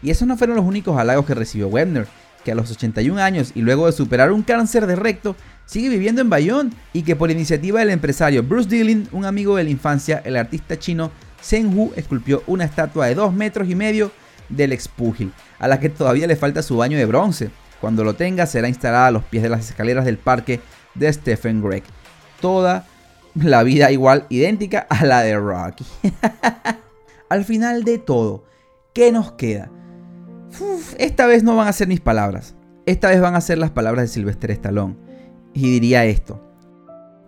Y 0.03 0.11
esos 0.11 0.29
no 0.29 0.37
fueron 0.37 0.57
los 0.57 0.65
únicos 0.65 0.97
halagos 0.97 1.27
que 1.27 1.35
recibió 1.35 1.69
Webner 1.69 2.07
que 2.45 2.53
a 2.53 2.55
los 2.55 2.71
81 2.71 3.21
años 3.21 3.53
y 3.55 3.63
luego 3.63 3.87
de 3.87 3.93
superar 3.93 4.33
un 4.33 4.43
cáncer 4.43 4.87
de 4.87 4.97
recto, 4.97 5.37
sigue 5.67 5.89
viviendo 5.89 6.21
en 6.21 6.31
Bayonne 6.31 6.71
y 6.93 7.03
que 7.03 7.17
por 7.17 7.31
iniciativa 7.31 7.81
del 7.81 7.91
empresario 7.91 8.43
Bruce 8.43 8.69
Dillon, 8.69 9.09
un 9.13 9.25
amigo 9.25 9.57
de 9.57 9.65
la 9.65 9.71
infancia, 9.71 10.23
el 10.25 10.37
artista 10.37 10.79
chino 10.79 11.11
Zheng 11.43 11.77
Hu 11.77 11.93
esculpió 11.97 12.43
una 12.47 12.65
estatua 12.65 13.07
de 13.07 13.15
2 13.15 13.35
metros 13.35 13.69
y 13.69 13.75
medio 13.75 14.13
del 14.49 14.73
expúgil, 14.73 15.33
a 15.59 15.69
la 15.69 15.81
que 15.81 15.89
todavía 15.89 16.27
le 16.27 16.37
falta 16.37 16.63
su 16.63 16.77
baño 16.77 16.99
de 16.99 17.07
bronce. 17.07 17.51
Cuando 17.81 18.05
lo 18.05 18.15
tenga 18.15 18.47
será 18.47 18.69
instalada 18.69 19.09
a 19.09 19.11
los 19.11 19.25
pies 19.25 19.43
de 19.43 19.49
las 19.49 19.69
escaleras 19.69 20.05
del 20.05 20.19
parque 20.19 20.61
de 20.95 21.13
Stephen 21.13 21.63
Gregg. 21.63 21.85
Toda 22.41 22.87
la 23.35 23.63
vida 23.63 23.91
igual, 23.91 24.27
idéntica 24.29 24.87
a 24.89 25.05
la 25.05 25.23
de 25.23 25.37
Rocky. 25.37 25.85
Al 27.29 27.45
final 27.45 27.83
de 27.83 27.99
todo, 27.99 28.45
¿qué 28.93 29.11
nos 29.11 29.33
queda? 29.33 29.71
Esta 30.99 31.27
vez 31.27 31.43
no 31.43 31.57
van 31.57 31.69
a 31.69 31.73
ser 31.73 31.89
mis 31.89 32.01
palabras. 32.01 32.55
Esta 32.87 33.09
vez 33.09 33.21
van 33.21 33.35
a 33.35 33.41
ser 33.41 33.59
las 33.59 33.71
palabras 33.71 34.05
de 34.05 34.09
Sylvester 34.09 34.51
Stallone. 34.51 34.97
Y 35.55 35.71
diría 35.71 36.05
esto. 36.05 36.41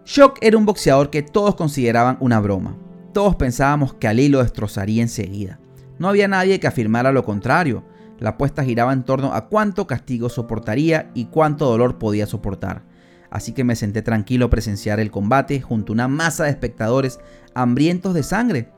Shock 0.04 0.38
era 0.40 0.58
un 0.58 0.66
boxeador 0.66 1.10
que 1.10 1.22
todos 1.22 1.54
consideraban 1.54 2.16
una 2.20 2.40
broma. 2.40 2.76
Todos 3.12 3.37
pensábamos 3.37 3.94
que 3.94 4.08
Ali 4.08 4.28
lo 4.28 4.42
destrozaría 4.42 5.02
enseguida. 5.02 5.60
No 5.98 6.08
había 6.08 6.28
nadie 6.28 6.60
que 6.60 6.66
afirmara 6.66 7.12
lo 7.12 7.24
contrario. 7.24 7.84
La 8.18 8.30
apuesta 8.30 8.64
giraba 8.64 8.92
en 8.92 9.04
torno 9.04 9.32
a 9.32 9.48
cuánto 9.48 9.87
castigo 9.87 10.28
soportaría 10.28 11.10
y 11.14 11.26
cuánto 11.26 11.66
dolor 11.66 11.98
podía 11.98 12.26
soportar. 12.26 12.82
Así 13.30 13.52
que 13.52 13.64
me 13.64 13.76
senté 13.76 14.02
tranquilo 14.02 14.46
a 14.46 14.50
presenciar 14.50 15.00
el 15.00 15.10
combate 15.10 15.60
junto 15.60 15.92
a 15.92 15.94
una 15.94 16.08
masa 16.08 16.44
de 16.44 16.50
espectadores 16.50 17.18
hambrientos 17.54 18.14
de 18.14 18.22
sangre. 18.22 18.68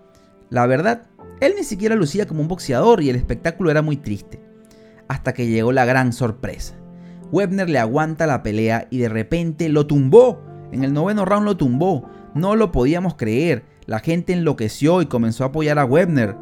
La 0.48 0.66
verdad 0.66 1.02
él 1.40 1.54
ni 1.56 1.64
siquiera 1.64 1.94
lucía 1.94 2.26
como 2.26 2.40
un 2.40 2.48
boxeador 2.48 3.02
y 3.02 3.10
el 3.10 3.16
espectáculo 3.16 3.70
era 3.70 3.82
muy 3.82 3.96
triste. 3.96 4.40
Hasta 5.08 5.34
que 5.34 5.46
llegó 5.46 5.72
la 5.72 5.84
gran 5.84 6.12
sorpresa. 6.12 6.74
Webner 7.30 7.68
le 7.68 7.78
aguanta 7.78 8.26
la 8.26 8.42
pelea 8.42 8.88
y 8.90 8.98
de 8.98 9.08
repente 9.08 9.68
lo 9.68 9.86
tumbó. 9.86 10.40
En 10.72 10.82
el 10.82 10.92
noveno 10.92 11.24
round 11.24 11.44
lo 11.44 11.56
tumbó. 11.56 12.08
No 12.34 12.56
lo 12.56 12.72
podíamos 12.72 13.16
creer. 13.16 13.64
La 13.86 14.00
gente 14.00 14.32
enloqueció 14.32 15.02
y 15.02 15.06
comenzó 15.06 15.44
a 15.44 15.48
apoyar 15.48 15.78
a 15.78 15.84
Webner. 15.84 16.36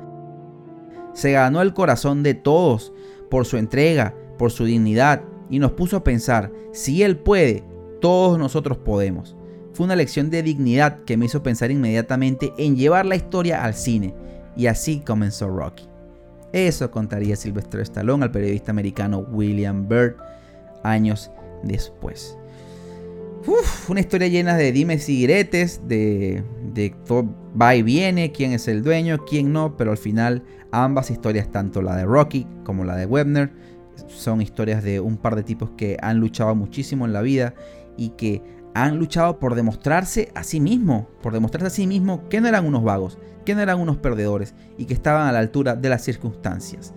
Se 1.13 1.33
ganó 1.33 1.61
el 1.61 1.75
corazón 1.75 2.23
de 2.23 2.35
todos 2.35 2.93
por 3.31 3.47
su 3.47 3.57
entrega, 3.57 4.15
por 4.39 4.51
su 4.51 4.65
dignidad 4.65 5.23
y 5.51 5.59
nos 5.59 5.73
puso 5.73 5.99
a 5.99 6.05
pensar, 6.05 6.51
si 6.73 7.03
él 7.03 7.17
puede, 7.19 7.65
todos 8.01 8.39
nosotros 8.39 8.79
podemos. 8.79 9.37
Fue 9.73 9.85
una 9.85 9.97
lección 9.97 10.31
de 10.31 10.43
dignidad 10.43 11.05
que 11.05 11.17
me 11.17 11.27
hizo 11.27 11.43
pensar 11.43 11.71
inmediatamente 11.71 12.53
en 12.59 12.77
llevar 12.77 13.07
la 13.07 13.17
historia 13.17 13.65
al 13.65 13.75
cine 13.75 14.15
y 14.57 14.67
así 14.67 15.01
comenzó 15.01 15.49
Rocky. 15.49 15.85
Eso 16.53 16.91
contaría 16.91 17.37
Sylvester 17.37 17.81
Stallone 17.81 18.25
al 18.25 18.31
periodista 18.31 18.71
americano 18.71 19.27
William 19.31 19.89
Byrd 19.89 20.17
años 20.83 21.31
después. 21.63 22.39
una 23.89 24.01
historia 24.01 24.29
llena 24.29 24.57
de 24.57 24.71
dimes 24.73 25.09
y 25.09 25.17
diretes, 25.17 25.81
de, 25.87 26.45
de 26.73 26.95
todo 27.05 27.29
va 27.61 27.75
y 27.75 27.83
viene, 27.83 28.33
quién 28.33 28.53
es 28.53 28.69
el 28.69 28.83
dueño, 28.83 29.25
quién 29.25 29.53
no, 29.53 29.77
pero 29.77 29.91
al 29.91 29.99
final 29.99 30.45
ambas 30.71 31.11
historias, 31.11 31.51
tanto 31.51 31.83
la 31.83 31.97
de 31.97 32.05
Rocky 32.05 32.47
como 32.65 32.85
la 32.85 32.97
de 32.97 33.07
Webner, 33.07 33.51
son 34.09 34.41
historias 34.41 34.83
de 34.83 35.01
un 35.01 35.17
par 35.17 35.37
de 35.37 35.43
tipos 35.43 35.71
que 35.77 35.97
han 36.03 36.19
luchado 36.19 36.55
muchísimo 36.55 37.05
en 37.05 37.13
la 37.13 37.23
vida 37.23 37.55
y 37.97 38.11
que 38.11 38.43
han 38.75 38.99
luchado 38.99 39.39
por 39.39 39.55
demostrarse 39.55 40.31
a 40.35 40.43
sí 40.43 40.61
mismo, 40.61 41.09
por 41.23 41.33
demostrarse 41.33 41.69
a 41.69 41.71
sí 41.71 41.87
mismo 41.87 42.29
que 42.29 42.41
no 42.41 42.49
eran 42.49 42.67
unos 42.67 42.83
vagos, 42.83 43.19
que 43.45 43.55
no 43.55 43.61
eran 43.61 43.81
unos 43.81 43.97
perdedores 43.99 44.55
y 44.77 44.85
que 44.85 44.95
estaban 44.95 45.27
a 45.27 45.33
la 45.33 45.39
altura 45.39 45.77
de 45.77 45.89
las 45.89 46.03
circunstancias. 46.03 46.93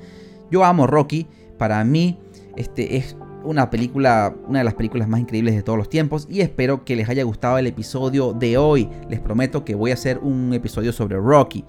Yo 0.50 0.66
amo 0.66 0.88
Rocky, 0.88 1.28
para 1.58 1.84
mí 1.84 2.20
este 2.56 2.98
es 2.98 3.16
una 3.44 3.70
película, 3.70 4.36
una 4.48 4.60
de 4.60 4.66
las 4.66 4.74
películas 4.74 5.08
más 5.08 5.20
increíbles 5.20 5.56
de 5.56 5.62
todos 5.62 5.78
los 5.78 5.90
tiempos 5.90 6.28
y 6.30 6.42
espero 6.42 6.84
que 6.84 6.96
les 6.96 7.08
haya 7.08 7.24
gustado 7.24 7.58
el 7.58 7.68
episodio 7.68 8.34
de 8.34 8.58
hoy. 8.58 8.90
Les 9.10 9.20
prometo 9.20 9.64
que 9.64 9.76
voy 9.76 9.92
a 9.92 9.94
hacer 9.94 10.18
un 10.18 10.54
episodio 10.54 10.92
sobre 10.92 11.18
Rocky. 11.18 11.64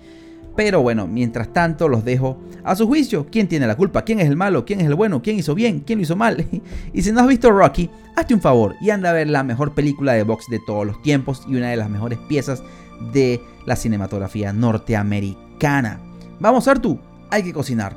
Pero 0.58 0.82
bueno, 0.82 1.06
mientras 1.06 1.52
tanto 1.52 1.86
los 1.86 2.04
dejo 2.04 2.36
a 2.64 2.74
su 2.74 2.88
juicio. 2.88 3.28
¿Quién 3.30 3.46
tiene 3.46 3.68
la 3.68 3.76
culpa? 3.76 4.02
¿Quién 4.02 4.18
es 4.18 4.26
el 4.26 4.34
malo? 4.34 4.64
¿Quién 4.64 4.80
es 4.80 4.86
el 4.88 4.96
bueno? 4.96 5.22
¿Quién 5.22 5.38
hizo 5.38 5.54
bien? 5.54 5.84
¿Quién 5.86 6.00
lo 6.00 6.02
hizo 6.02 6.16
mal? 6.16 6.48
y 6.92 7.00
si 7.00 7.12
no 7.12 7.20
has 7.20 7.28
visto 7.28 7.52
Rocky, 7.52 7.88
hazte 8.16 8.34
un 8.34 8.40
favor 8.40 8.74
y 8.80 8.90
anda 8.90 9.10
a 9.10 9.12
ver 9.12 9.28
la 9.28 9.44
mejor 9.44 9.72
película 9.72 10.14
de 10.14 10.24
box 10.24 10.46
de 10.50 10.58
todos 10.66 10.84
los 10.84 11.00
tiempos 11.00 11.44
y 11.46 11.54
una 11.54 11.70
de 11.70 11.76
las 11.76 11.88
mejores 11.88 12.18
piezas 12.28 12.64
de 13.12 13.40
la 13.66 13.76
cinematografía 13.76 14.52
norteamericana. 14.52 16.00
Vamos, 16.40 16.66
Artu, 16.66 16.98
hay 17.30 17.44
que 17.44 17.52
cocinar. 17.52 17.96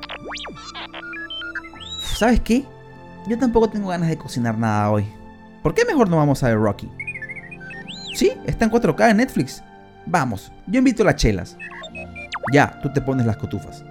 ¿Sabes 2.15 2.41
qué? 2.41 2.63
Yo 3.27 3.39
tampoco 3.39 3.71
tengo 3.71 3.87
ganas 3.87 4.07
de 4.07 4.19
cocinar 4.19 4.55
nada 4.55 4.91
hoy. 4.91 5.07
¿Por 5.63 5.73
qué 5.73 5.83
mejor 5.83 6.11
no 6.11 6.17
vamos 6.17 6.43
a 6.43 6.49
ver 6.49 6.59
Rocky? 6.59 6.87
Sí, 8.13 8.33
está 8.45 8.65
en 8.65 8.71
4K 8.71 9.09
en 9.09 9.17
Netflix. 9.17 9.63
Vamos, 10.05 10.51
yo 10.67 10.77
invito 10.77 11.03
las 11.03 11.15
chelas. 11.15 11.57
Ya, 12.51 12.77
tú 12.81 12.89
te 12.89 12.99
pones 13.01 13.25
las 13.25 13.37
cotufas. 13.37 13.85